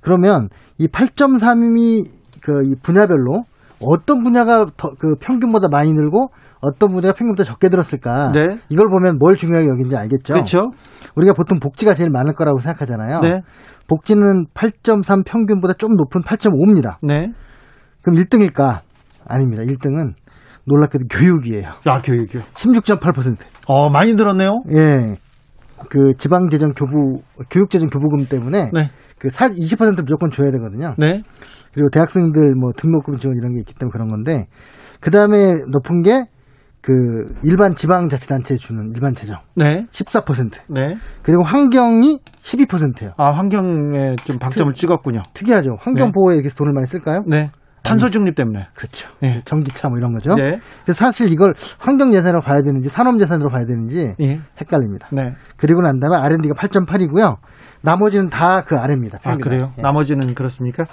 [0.00, 0.48] 그러면
[0.78, 2.04] 이 8.3이
[2.42, 3.44] 그 이 분야별로
[3.84, 6.28] 어떤 분야가 더 그 평균보다 많이 늘고
[6.60, 8.32] 어떤 분야가 평균보다 적게 들었을까?
[8.32, 8.58] 네.
[8.70, 10.32] 이걸 보면 뭘 중요하게 여긴지 알겠죠?
[10.34, 10.70] 그렇죠.
[11.14, 13.20] 우리가 보통 복지가 제일 많을 거라고 생각하잖아요.
[13.20, 13.40] 네.
[13.88, 16.96] 복지는 8.3 평균보다 좀 높은 8.5입니다.
[17.02, 17.28] 네.
[18.02, 18.80] 그럼 1등일까?
[19.28, 19.62] 아닙니다.
[19.64, 20.14] 1등은
[20.66, 21.68] 놀랍게도 교육이에요.
[21.86, 22.42] 야, 교육이요.
[22.54, 23.36] 16.8%.
[23.68, 24.50] 어, 많이 늘었네요.
[24.74, 25.16] 예.
[25.90, 27.20] 그 지방재정 교부
[27.50, 28.90] 교육재정 교부금 때문에 네.
[29.20, 30.94] 그20% 무조건 줘야 되거든요.
[30.98, 31.20] 네.
[31.72, 34.46] 그리고 대학생들 뭐 등록금 지원 이런 게 있기 때문에 그런 건데
[35.00, 36.26] 그 다음에 높은 게
[36.86, 39.86] 그 일반 지방자치단체에 주는 일반 재정 네.
[39.90, 40.96] 14% 네.
[41.24, 43.10] 그리고 환경이 12%예요.
[43.16, 45.22] 아, 환경에 좀 박점을 찍었군요.
[45.34, 45.78] 특이하죠.
[45.80, 46.12] 환경 네.
[46.12, 47.24] 보호에 이렇게 돈을 많이 쓸까요?
[47.26, 47.50] 네.
[47.82, 48.68] 탄소 중립 때문에.
[48.74, 49.08] 그렇죠.
[49.20, 49.42] 네.
[49.44, 50.36] 전기차 뭐 이런 거죠.
[50.36, 50.60] 네.
[50.84, 54.40] 그래서 사실 이걸 환경 예산으로 봐야 되는지 산업 예산으로 봐야 되는지 예.
[54.60, 55.08] 헷갈립니다.
[55.10, 55.34] 네.
[55.56, 57.38] 그리고 난 다음에 R&D가 8.8이고요.
[57.82, 59.18] 나머지는 다 그 아래입니다.
[59.24, 59.36] 아.
[59.36, 59.72] 그래요?
[59.78, 59.82] 예.
[59.82, 60.84] 나머지는 그렇습니까?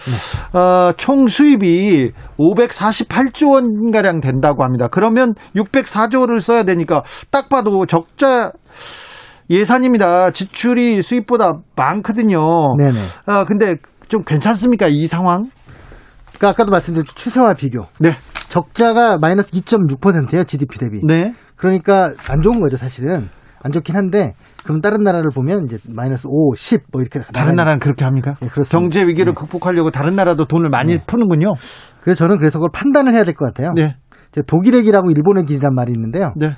[0.54, 4.88] 어, 총 수입이 548조 원가량 된다고 합니다.
[4.92, 8.52] 그러면 604조를 써야 되니까 딱 봐도 적자
[9.50, 10.32] 예산입니다.
[10.32, 12.40] 지출이 수입보다 많거든요.
[12.78, 12.98] 네네.
[13.26, 13.76] 아, 근데
[14.08, 14.88] 좀 괜찮습니까?
[14.88, 15.46] 이 상황?
[16.28, 17.86] 그러니까 아까도 말씀드린 추세와 비교.
[18.00, 18.12] 네.
[18.50, 20.44] 적자가 마이너스 2.6%예요.
[20.46, 21.02] GDP 대비.
[21.06, 21.34] 네.
[21.56, 23.30] 그러니까 안 좋은 거죠, 사실은.
[23.64, 24.34] 안 좋긴 한데
[24.66, 28.36] 그럼 다른 나라를 보면 이제 마이너스 5, 10 뭐 이렇게 다른 나라는 그렇게 합니까?
[28.42, 28.78] 네, 그렇습니다.
[28.78, 29.40] 경제 위기를 네.
[29.40, 31.04] 극복하려고 다른 나라도 돈을 많이 네.
[31.08, 31.54] 푸는군요.
[32.02, 33.72] 그래서 저는 그래서 그걸 판단을 해야 될 것 같아요.
[33.76, 33.96] 네.
[34.32, 36.34] 이제 독일의 길하고 일본의 길이란 말이 있는데요.
[36.36, 36.52] 네.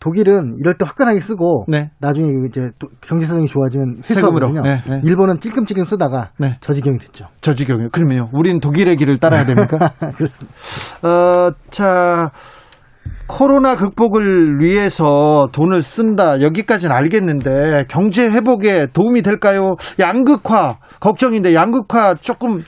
[0.00, 1.90] 독일은 이럴 때 화끈하게 쓰고 네.
[2.00, 4.02] 나중에 이제 또 경제 사정이 좋아지면.
[4.08, 4.62] 회수하거든요.
[4.62, 5.00] 네, 네.
[5.02, 6.56] 일본은 찔끔찔끔 쓰다가 네.
[6.60, 7.26] 저지경이 됐죠.
[7.40, 7.88] 저 지경이요.
[7.90, 8.28] 그러면요.
[8.32, 9.76] 우린 독일의 길을 따라야 됩니까?
[10.16, 10.56] 그렇습니다.
[11.02, 12.30] 어, 자,
[13.26, 16.40] 코로나 극복을 위해서 돈을 쓴다.
[16.40, 19.74] 여기까지는 알겠는데 경제 회복에 도움이 될까요?
[19.98, 22.62] 양극화 걱정인데 양극화 조금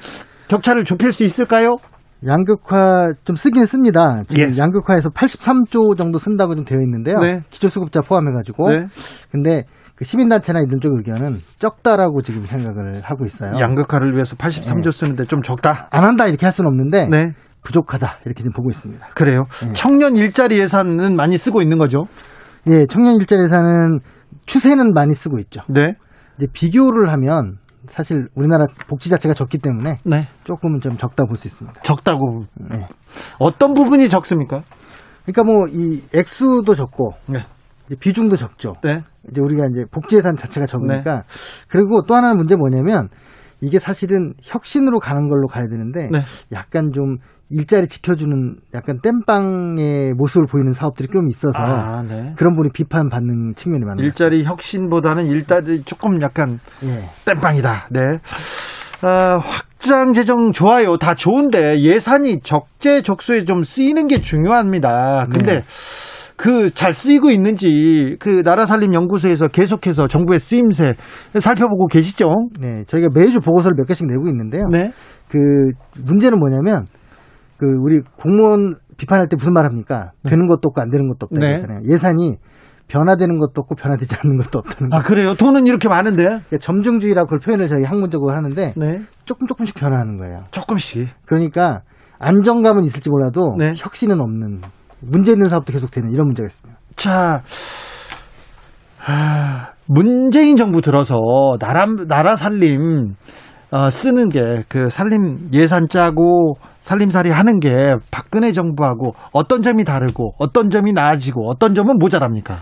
[0.49, 1.77] 격차를 좁힐 수 있을까요?
[2.27, 4.23] 양극화 좀 쓰긴 씁니다.
[4.29, 4.59] 지금 예.
[4.59, 7.19] 양극화에서 83조 정도 쓴다고 좀 되어 있는데요.
[7.19, 7.41] 네.
[7.51, 8.69] 기초수급자 포함해가지고.
[8.69, 8.87] 네.
[9.33, 9.65] 근데
[9.97, 13.59] 그 시민단체나 이런 쪽 의견은 적다라고 지금 생각을 하고 있어요.
[13.59, 15.89] 양극화를 위해서 83조 쓰는데 좀 적다.
[15.91, 17.33] 안 한다 이렇게 할 수는 없는데 네.
[17.63, 19.07] 부족하다 이렇게 좀 보고 있습니다.
[19.15, 19.45] 그래요.
[19.63, 19.73] 네.
[19.75, 22.05] 청년 일자리 예산은 많이 쓰고 있는 거죠.
[22.69, 24.01] 예, 청년 일자리 예산은
[24.47, 25.61] 추세는 많이 쓰고 있죠.
[25.69, 25.95] 네.
[26.39, 27.57] 이제 비교를 하면
[27.87, 30.29] 사실 우리나라 복지 자체가 적기 때문에 네.
[30.45, 31.81] 조금은 좀 적다 볼 수 있습니다.
[31.83, 32.45] 적다고.
[32.71, 32.87] 네.
[33.39, 34.63] 어떤 부분이 적습니까?
[35.25, 37.41] 그러니까 뭐 이 액수도 적고 네.
[37.99, 38.75] 비중도 적죠.
[38.83, 39.03] 네.
[39.31, 41.25] 이제 우리가 이제 복지 예산 자체가 적으니까
[41.69, 43.09] 그리고 또 하나는 문제 뭐냐면
[43.61, 46.23] 이게 사실은 혁신으로 가는 걸로 가야 되는데 네.
[46.53, 47.17] 약간 좀
[47.51, 52.33] 일자리 지켜주는 약간 땜빵의 모습을 보이는 사업들이 좀 있어서 아, 네.
[52.37, 54.05] 그런 분이 비판받는 측면이 많아요.
[54.05, 57.01] 일자리 혁신보다는 일자리 조금 약간 예.
[57.25, 57.89] 땜빵이다.
[57.91, 58.01] 네.
[59.03, 60.97] 아, 확장 재정 좋아요.
[60.97, 65.27] 다 좋은데 예산이 적재적소에 좀 쓰이는 게 중요합니다.
[65.31, 65.65] 근데 네.
[66.37, 70.93] 그잘 쓰이고 있는지 그 나라살림연구소에서 계속해서 정부의 쓰임새
[71.39, 72.29] 살펴보고 계시죠?
[72.61, 74.63] 네, 저희가 매주 보고서를 몇 개씩 내고 있는데요.
[74.71, 74.91] 네.
[75.29, 75.39] 그
[76.03, 76.87] 문제는 뭐냐면
[77.61, 80.13] 그 우리 공무원 비판할 때 무슨 말 합니까?
[80.27, 81.59] 되는 것도 없고 안 되는 것도 없다 네.
[81.59, 81.81] 그러잖아요.
[81.93, 82.37] 예산이
[82.89, 84.97] 변화되는 것도 없고 변화되지 않는 것도 없다는 거.
[84.97, 85.35] 아 그래요?
[85.35, 86.23] 돈은 이렇게 많은데?
[86.23, 88.99] 그러니까 점증주의라고 그걸 표현을 저희 학문적으로 하는데 네.
[89.27, 90.45] 조금 조금씩 변화하는 거예요.
[90.53, 91.09] 조금씩.
[91.27, 91.83] 그러니까
[92.19, 93.75] 안정감은 있을지 몰라도 네.
[93.77, 94.63] 혁신은 없는
[95.03, 96.81] 문제 있는 사업도 계속 되는 이런 문제가 있습니다.
[96.97, 97.43] 자,
[99.07, 101.15] 아, 문재인 정부 들어서
[101.59, 103.13] 나라 나라 살림
[103.73, 107.69] 어, 쓰는 게 그 살림 예산 짜고 살림살이 하는 게
[108.11, 112.57] 박근혜 정부하고 어떤 점이 다르고 어떤 점이 나아지고 어떤 점은 모자랍니까?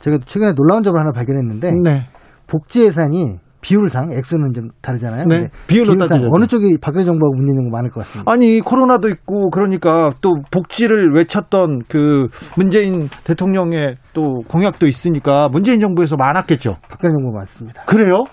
[0.00, 2.06] 제가 최근에 놀라운 점을 하나 발견했는데 네.
[2.46, 5.24] 복지 예산이 비율상 액수는 좀 다르잖아요.
[5.26, 6.28] 네, 비율로 따지자면.
[6.34, 8.30] 어느 쪽이 박근혜 정부하고 문재인 정부 많을 것 같습니다.
[8.30, 16.16] 아니 코로나도 있고 그러니까 또 복지를 외쳤던 그 문재인 대통령의 또 공약도 있으니까 문재인 정부에서
[16.16, 16.76] 많았겠죠.
[16.90, 17.84] 박근혜 정부 맞습니다.
[17.86, 18.24] 그래요?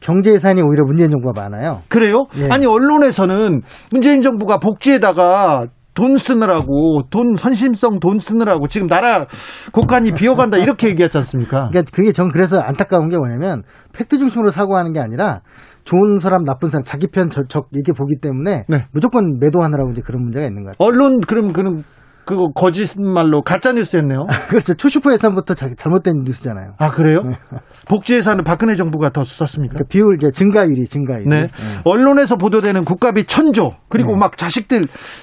[0.00, 1.82] 경제 예산이 오히려 문재인 정부가 많아요.
[1.88, 2.26] 그래요?
[2.38, 2.48] 예.
[2.50, 3.60] 아니 언론에서는
[3.92, 9.26] 문재인 정부가 복지에다가 돈 쓰느라고 돈 선심성 돈 쓰느라고 지금 나라
[9.72, 11.68] 곳간이 비어간다 이렇게 얘기했지 않습니까?
[11.68, 15.40] 그러니까 그게 전 그래서 안타까운 게 뭐냐면 팩트 중심으로 사고하는 게 아니라
[15.84, 18.86] 좋은 사람 나쁜 사람 자기 편 적 이렇게 보기 때문에 네.
[18.92, 20.86] 무조건 매도하느라고 이제 그런 문제가 있는 것 같아요.
[20.88, 21.82] 언론 그럼 그럼
[22.30, 24.22] 그거 거짓말로 가짜 뉴스였네요.
[24.48, 24.74] 그렇죠.
[24.74, 26.74] 초슈퍼 예산부터 자- 잘못된 뉴스잖아요.
[26.78, 27.22] 아 그래요?
[27.88, 29.74] 복지 예산은 박근혜 정부가 더 썼습니까?
[29.74, 31.26] 그러니까 비율 이제 증가율이 증가율이.
[31.28, 31.42] 네.
[31.42, 31.48] 네.
[31.82, 34.20] 언론에서 보도되는 국가비 천조 그리고 네.
[34.20, 34.82] 막 자식들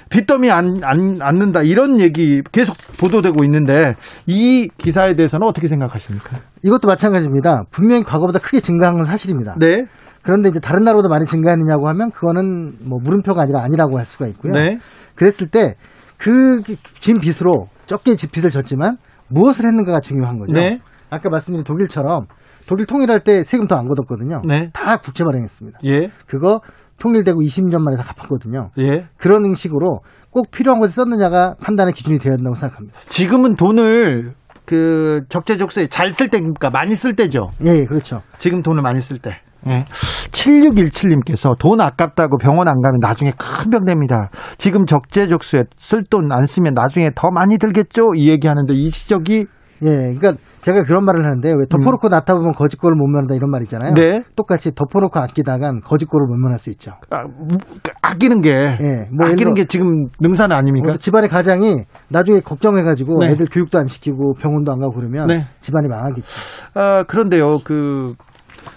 [0.10, 3.96] 빚더미 안, 안 않는다 이런 얘기 계속 보도되고 있는데
[4.26, 6.36] 이 기사에 대해서는 어떻게 생각하십니까?
[6.66, 7.64] 이것도 마찬가지입니다.
[7.72, 9.56] 분명히 과거보다 크게 증가한 건 사실입니다.
[9.60, 9.86] 네.
[10.24, 14.52] 그런데 이제 다른 나라보다 많이 증가했느냐고 하면 그거는 뭐 물음표가 아니라 아니라고 할 수가 있고요.
[14.52, 14.78] 네.
[15.16, 15.76] 그랬을 때
[16.18, 18.98] 그진 빚으로 적게 집 빚을 졌지만
[19.30, 20.54] 무엇을 했는가가 중요한 거죠.
[20.54, 20.80] 네.
[21.10, 22.26] 아까 말씀드린 독일처럼
[22.68, 24.42] 독일 통일할 때 세금 더 안 걷었거든요.
[24.46, 24.70] 네.
[24.74, 25.80] 다 국채 발행했습니다.
[25.86, 26.10] 예.
[26.26, 26.60] 그거
[27.00, 28.72] 통일되고 20년 만에 다 갚았거든요.
[28.80, 29.06] 예.
[29.18, 30.00] 그런 식으로
[30.32, 33.00] 꼭 필요한 것을 썼느냐가 판단의 기준이 되어야 된다고 생각합니다.
[33.08, 34.34] 지금은 돈을
[34.66, 36.70] 그 적재적소에 잘 쓸 때입니까?
[36.72, 37.50] 많이 쓸 때죠.
[37.66, 38.22] 예, 예, 그렇죠.
[38.38, 39.40] 지금 돈을 많이 쓸 때.
[39.70, 39.86] 예.
[40.32, 44.30] 7617님께서 돈 아깝다고 병원 안 가면 나중에 큰 병 됩니다.
[44.58, 48.14] 지금 적재적소에 쓸 돈 안 쓰면 나중에 더 많이 들겠죠?
[48.16, 49.46] 이 얘기하는데 이 지적이
[49.84, 53.62] 예, 그러니까 제가 그런 말을 하는데 왜 덮어놓고 낳다 보면 거짓골을 못 면한다 이런 말
[53.62, 53.92] 있잖아요.
[53.92, 53.94] 음.
[53.94, 54.24] 네.
[54.36, 56.94] 똑같이 덮어놓고 아끼다간 거짓골을 못 면할 수 있죠.
[57.12, 57.58] 아, 무-
[58.02, 60.86] 아끼는 게 예, 뭐 아끼는 게 지금 능사는 아닙니까?
[60.86, 63.28] 그래서 집안의 가장이 나중에 걱정해가지고 네.
[63.28, 65.46] 애들 교육도 안 시키고 병원도 안 가고 그러면 네.
[65.62, 66.26] 집안이 망하겠죠.
[66.74, 68.14] 아, 그런데요, 그,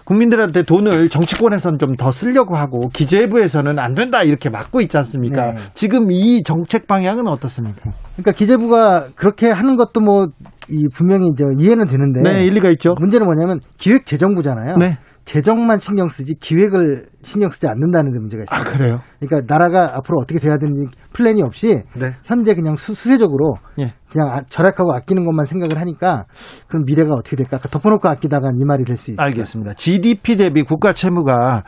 [0.04, 5.52] 국민들한테 돈을 정치권에서는 좀 더 쓰려고 하고 기재부에서는 안 된다 이렇게 막고 있지 않습니까?
[5.52, 5.58] 네.
[5.74, 7.90] 지금 이 정책 방향은 어떻습니까?
[8.12, 10.26] 그러니까 기재부가 그렇게 하는 것도 뭐
[10.70, 12.94] 이 분명히 이제 이해는 되는데 네, 일리가 있죠.
[12.98, 14.76] 문제는 뭐냐면 기획재정부잖아요.
[14.76, 14.98] 네.
[15.24, 18.60] 재정만 신경 쓰지 기획을 신경 쓰지 않는다는 데 문제가 있어요.
[18.60, 19.00] 아, 그래요?
[19.20, 22.14] 그러니까 나라가 앞으로 어떻게 돼야 되는지 플랜이 없이 네.
[22.24, 23.94] 현재 그냥 수, 수세적으로 예.
[24.10, 26.24] 그냥 아- 절약하고 아끼는 것만 생각을 하니까
[26.68, 27.58] 그럼 미래가 어떻게 될까?
[27.58, 29.24] 아까 덮어놓고 아끼다가 이 말이 될 수 있어요.
[29.24, 29.74] 알겠습니다.
[29.74, 31.62] GDP 대비 국가 채무가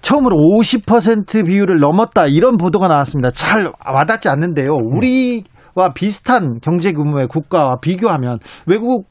[0.00, 3.30] 처음으로 50% 비율을 넘었다 이런 보도가 나왔습니다.
[3.30, 4.70] 잘 와닿지 않는데요.
[4.72, 9.06] 우리와 비슷한 경제 규모의 국가와 비교하면 외국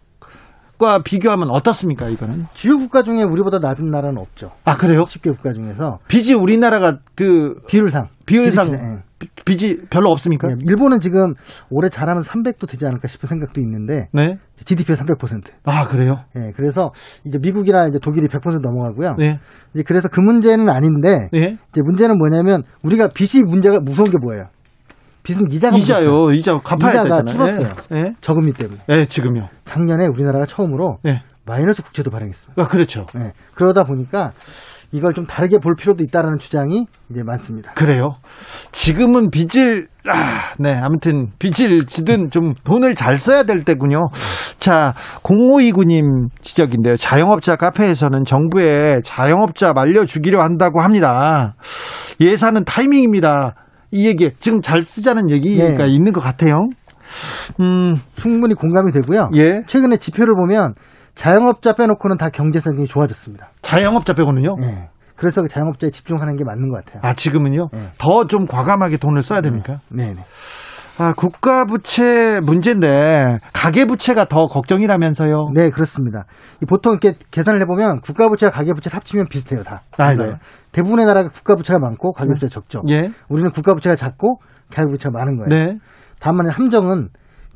[0.78, 2.10] 과 비교하면 어떻습니까?
[2.10, 2.48] 이거는?
[2.54, 4.52] 주요 국가 중에 우리보다 낮은 나라는 없죠.
[4.66, 5.04] 아 그래요?
[5.04, 8.84] 10개 국가 중에서 빚이 우리나라가 그 비율상 비율상 GDP.
[9.18, 10.50] 비- 빚이 별로 없습니까?
[10.50, 11.34] 예, 일본은 지금
[11.70, 14.36] 올해 잘하면 300도 되지 않을까 싶은 생각도 있는데 네.
[14.58, 15.44] GDP가 300%.
[15.64, 16.18] 아 그래요?
[16.36, 16.92] 예, 그래서
[17.24, 19.16] 이제 미국이나 이제 독일이 100% 넘어가고요.
[19.18, 19.40] 네.
[19.74, 21.58] 이제 그래서 그 문제는 아닌데 네.
[21.70, 24.48] 이제 문제는 뭐냐면 우리가 빚이 문제가 무서운 게 뭐예요?
[25.26, 25.76] 빚은 이자가.
[25.76, 26.32] 이자요.
[26.32, 27.26] 이자 갚아야 이자가 되잖아요.
[27.58, 27.74] 줄었어요.
[27.90, 28.14] 네.
[28.22, 28.80] 저금리 때문에.
[28.88, 29.50] 네, 지금요.
[29.66, 31.22] 작년에 우리나라가 처음으로 네.
[31.46, 32.62] 마이너스 국채도 발행했습니다.
[32.62, 33.06] 아 그렇죠.
[33.18, 34.32] 예, 그러다 보니까
[34.92, 37.74] 이걸 좀 다르게 볼 필요도 있다라는 주장이 이제 많습니다.
[37.74, 38.10] 그래요.
[38.72, 44.08] 지금은 빚을 아, 네, 아무튼 빚을 지든 좀 돈을 잘 써야 될 때군요.
[44.60, 46.96] 자, 0529님 지적인데요.
[46.96, 51.56] 자영업자 카페에서는 정부에 자영업자 말려 주기로 한다고 합니다.
[52.22, 53.56] 예산은 타이밍입니다.
[53.92, 55.88] 이 얘기 지금 잘 쓰자는 얘기가 예.
[55.88, 56.54] 있는 것 같아요.
[57.60, 59.30] 음, 충분히 공감이 되고요.
[59.36, 59.62] 예.
[59.68, 60.74] 최근에 지표를 보면
[61.14, 63.52] 자영업자 빼놓고는 다 경제성이 좋아졌습니다.
[63.62, 64.56] 자영업자 빼고는요.
[64.64, 64.90] 예.
[65.16, 67.02] 그래서 그 자영업자에 집중하는 게 맞는 것 같아요.
[67.04, 67.70] 아, 지금은요?
[67.74, 67.80] 예.
[67.98, 69.80] 더좀 과감하게 돈을 써야 됩니까?
[69.90, 70.26] 네 네.
[70.98, 75.50] 아, 국가 부채 문제인데 가계 부채가 더 걱정이라면서요.
[75.54, 76.26] 네, 그렇습니다.
[76.62, 79.82] 이 보통 이렇게 계산을 해보면 국가 부채와 가계 부채를 합치면 비슷해요, 다.
[79.98, 80.36] 아, 네.
[80.72, 82.82] 대부분의 나라가 국가 부채가 많고 가계 부채가 적죠.
[82.90, 83.10] 예.
[83.28, 84.40] 우리는 국가 부채가 작고
[84.74, 85.50] 가계 부채가 많은 거예요.
[85.50, 85.78] 네.
[86.20, 87.10] 다만 함정은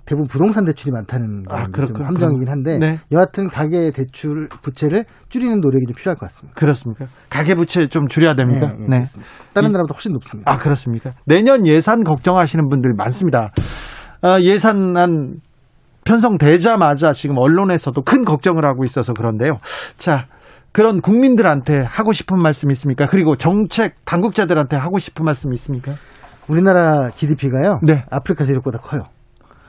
[0.10, 1.68] 대부분 부동산 대출이 많다는 아.
[1.72, 2.97] 좀 함정이긴 한데 네.
[3.12, 6.60] 여하튼 가계 대출 부채를 줄이는 노력이 좀 필요할 것 같습니다.
[6.60, 7.05] 그렇습니까?
[7.30, 8.74] 가계 부채 좀 줄여야 됩니까?
[8.76, 9.32] 예, 예, 그렇습니다.
[9.53, 10.51] 다른 나라보다 훨씬 높습니다.
[10.51, 11.12] 아, 그렇습니까?
[11.28, 13.51] 내년 예산 걱정하시는 분들이 많습니다.
[14.24, 15.41] 아, 예산안
[16.05, 19.60] 편성되자마자 지금 언론에서도 큰 걱정을 하고 있어서 그런데요.
[19.97, 20.26] 자,
[20.72, 23.05] 그런 국민들한테 하고 싶은 말씀 있습니까?
[23.05, 25.91] 그리고 정책 당국자들한테 하고 싶은 말씀 있습니까?
[26.47, 27.80] 우리나라 GDP가요.
[27.84, 28.05] 네.
[28.10, 29.03] 아프리카 대륙보다 커요.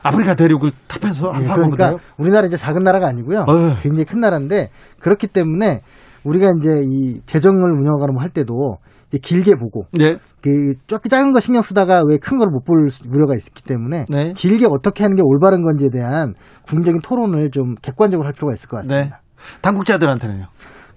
[0.03, 3.45] 아프리카 대륙을 탑해서 예, 그러니까 그러니까 우리나라 이제 작은 나라가 아니고요.
[3.47, 3.75] 어휴.
[3.81, 5.81] 굉장히 큰 나라인데 그렇기 때문에
[6.23, 8.77] 우리가 이제 이 재정을 운영하고 할 때도
[9.21, 10.17] 길게 보고 네.
[10.41, 14.33] 그 작은 거 신경 쓰다가 왜 큰 걸 못 볼 우려가 있기 때문에 네.
[14.33, 16.33] 길게 어떻게 하는 게 올바른 건지에 대한
[16.65, 18.87] 국민적인 토론을 좀 객관적으로 할 필요가 있을 것 네.
[18.87, 19.21] 같습니다.
[19.61, 20.45] 당국자들한테는요.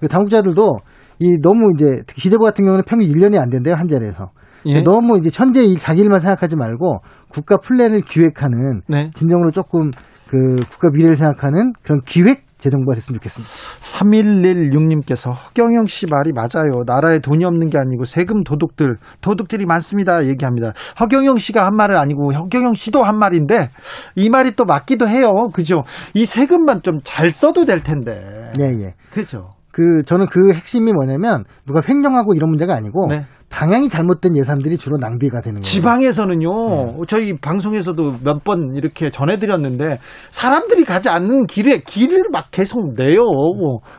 [0.01, 0.77] 그 당국자들도
[1.21, 4.31] 이 너무 이제 특히 기재부 같은 경우는 평균 1년이 안 된대요 한 자리에서
[4.67, 4.81] 예.
[4.83, 6.99] 너무 이제 현재 일 자기 일만 생각하지 말고
[7.29, 9.11] 국가 플랜을 기획하는 네.
[9.15, 9.91] 진정으로 조금
[10.29, 13.53] 그 국가 미래를 생각하는 그런 기획 재정부가 됐으면 좋겠습니다.
[13.83, 16.83] 3116님께서 허경영 씨 말이 맞아요.
[16.87, 20.25] 나라에 돈이 없는 게 아니고 세금 도둑들, 도둑들이 많습니다.
[20.27, 20.73] 얘기합니다.
[20.99, 23.69] 허경영 씨가 한 말은 아니고 허경영 씨도 한 말인데
[24.17, 25.31] 이 말이 또 맞기도 해요.
[25.53, 25.83] 그죠?
[26.15, 28.51] 이 세금만 좀 잘 써도 될 텐데.
[28.61, 28.95] 예, 예.
[29.11, 29.51] 그죠?
[29.75, 33.25] 그 저는 그 핵심이 뭐냐면 누가 횡령하고 이런 문제가 아니고 네.
[33.51, 35.63] 방향이 잘못된 예산들이 주로 낭비가 되는 거예요.
[35.63, 39.99] 지방에서는요, 저희 방송에서도 몇 번 이렇게 전해드렸는데,
[40.31, 43.21] 사람들이 가지 않는 길에 길을 막 계속 내요.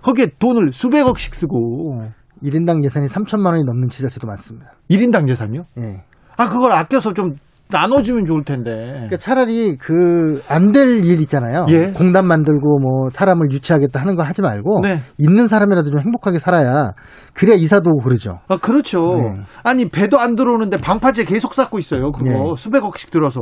[0.02, 2.02] 거기에 돈을 수백억씩 쓰고.
[2.44, 4.74] 1인당 예산이 3천만 원이 넘는 지자체도 많습니다.
[4.90, 5.64] 1인당 예산요?
[5.80, 6.04] 예.
[6.38, 7.36] 아, 그걸 아껴서 좀
[7.70, 8.72] 나눠주면 좋을 텐데.
[8.72, 11.66] 그러니까 차라리 그 안 될 일 있잖아요.
[11.70, 11.88] 예.
[11.94, 15.00] 공단 만들고 뭐 사람을 유치하겠다 하는 거 하지 말고 네.
[15.18, 16.92] 있는 사람이라도 좀 행복하게 살아야
[17.34, 18.40] 그래야 이사도 오고 그러죠.
[18.48, 19.00] 아, 그렇죠.
[19.00, 19.42] 네.
[19.64, 22.12] 아니, 배도 안 들어오는데 방파제 계속 쌓고 있어요.
[22.12, 22.54] 그거 네.
[22.58, 23.40] 수백억씩 들어서.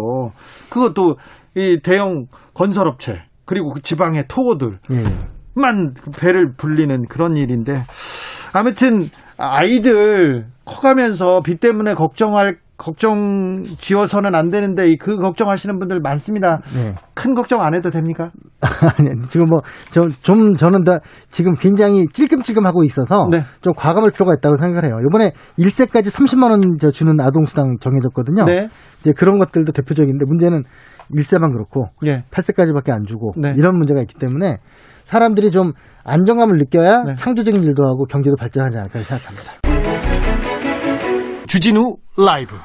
[0.69, 1.17] 그것도
[1.55, 4.79] 이 대형 건설업체, 그리고 그 지방의 토고들.
[4.93, 5.03] 예.
[5.55, 7.83] 만 배를 불리는 그런 일인데
[8.53, 9.07] 아무튼
[9.37, 16.59] 아이들 커가면서 빚 때문에 걱정할 걱정 지어서는 안 되는데 이그 걱정하시는 분들 많습니다.
[16.75, 16.95] 네.
[17.13, 18.29] 큰 걱정 안 해도 됩니까?
[18.59, 19.61] 아니, 지금 뭐,
[19.93, 23.43] 저, 좀, 저는 다 지금 굉장히 찔끔찔끔 하고 있어서 네.
[23.61, 24.95] 좀 과감할 필요가 있다고 생각을 해요.
[25.07, 28.43] 이번에 1세까지 30만 원 주는 아동 수당 정해졌거든요.
[28.43, 28.67] 네.
[28.99, 30.63] 이제 그런 것들도 대표적인데 문제는
[31.15, 32.23] 1세만 그렇고 예.
[32.31, 33.53] 8세까지밖에 안 주고 네.
[33.55, 34.57] 이런 문제가 있기 때문에
[35.03, 35.71] 사람들이 좀
[36.03, 37.15] 안정감을 느껴야 네.
[37.15, 39.53] 창조적인 일도 하고 경제도 발전하지 않을까 생각합니다.
[41.47, 42.55] 주진우 라이브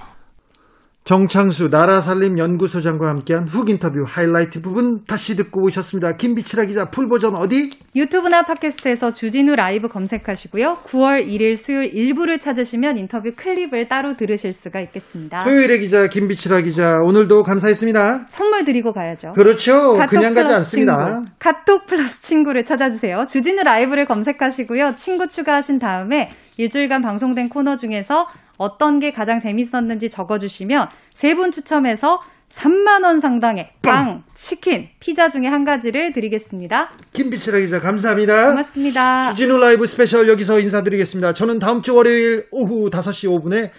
[1.09, 6.17] 정창수 나라살림연구소장과 함께한 훅 인터뷰 하이라이트 부분 다시 듣고 오셨습니다.
[6.19, 7.71] 김빛이라 기자 풀버전 어디?
[7.97, 10.81] 유튜브나 팟캐스트에서 주진우 라이브 검색하시고요.
[10.85, 15.45] 9월 1일 수요일 일부를 찾으시면 인터뷰 클립을 따로 들으실 수가 있겠습니다.
[15.45, 18.27] 토요일의 기자 김빛이라 기자 오늘도 감사했습니다.
[18.29, 19.31] 선물 드리고 가야죠.
[19.31, 19.95] 그렇죠.
[20.11, 21.07] 그냥 가지 않습니다.
[21.07, 21.31] 친구.
[21.39, 23.25] 카톡 플러스 친구를 찾아주세요.
[23.31, 24.97] 주진우 라이브를 검색하시고요.
[24.97, 26.29] 친구 추가하신 다음에
[26.59, 28.27] 일주일간 방송된 코너 중에서
[28.59, 35.47] 어떤 게 가장 재밌었는지 적어주시면 세 분 추첨해서 3만 원 상당의 빵, 치킨, 피자 중에
[35.47, 36.91] 한 가지를 드리겠습니다.
[37.13, 38.47] 김빛이라 기자 감사합니다.
[38.51, 39.25] 고맙습니다.
[39.31, 41.35] 주진우 라이브 스페셜 여기서 인사드리겠습니다.
[41.35, 43.71] 저는 다음 주 월요일 오후 5시 5분에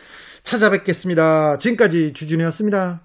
[0.43, 1.57] 찾아뵙겠습니다.
[1.59, 3.01] 지금까지 주진우였습니다.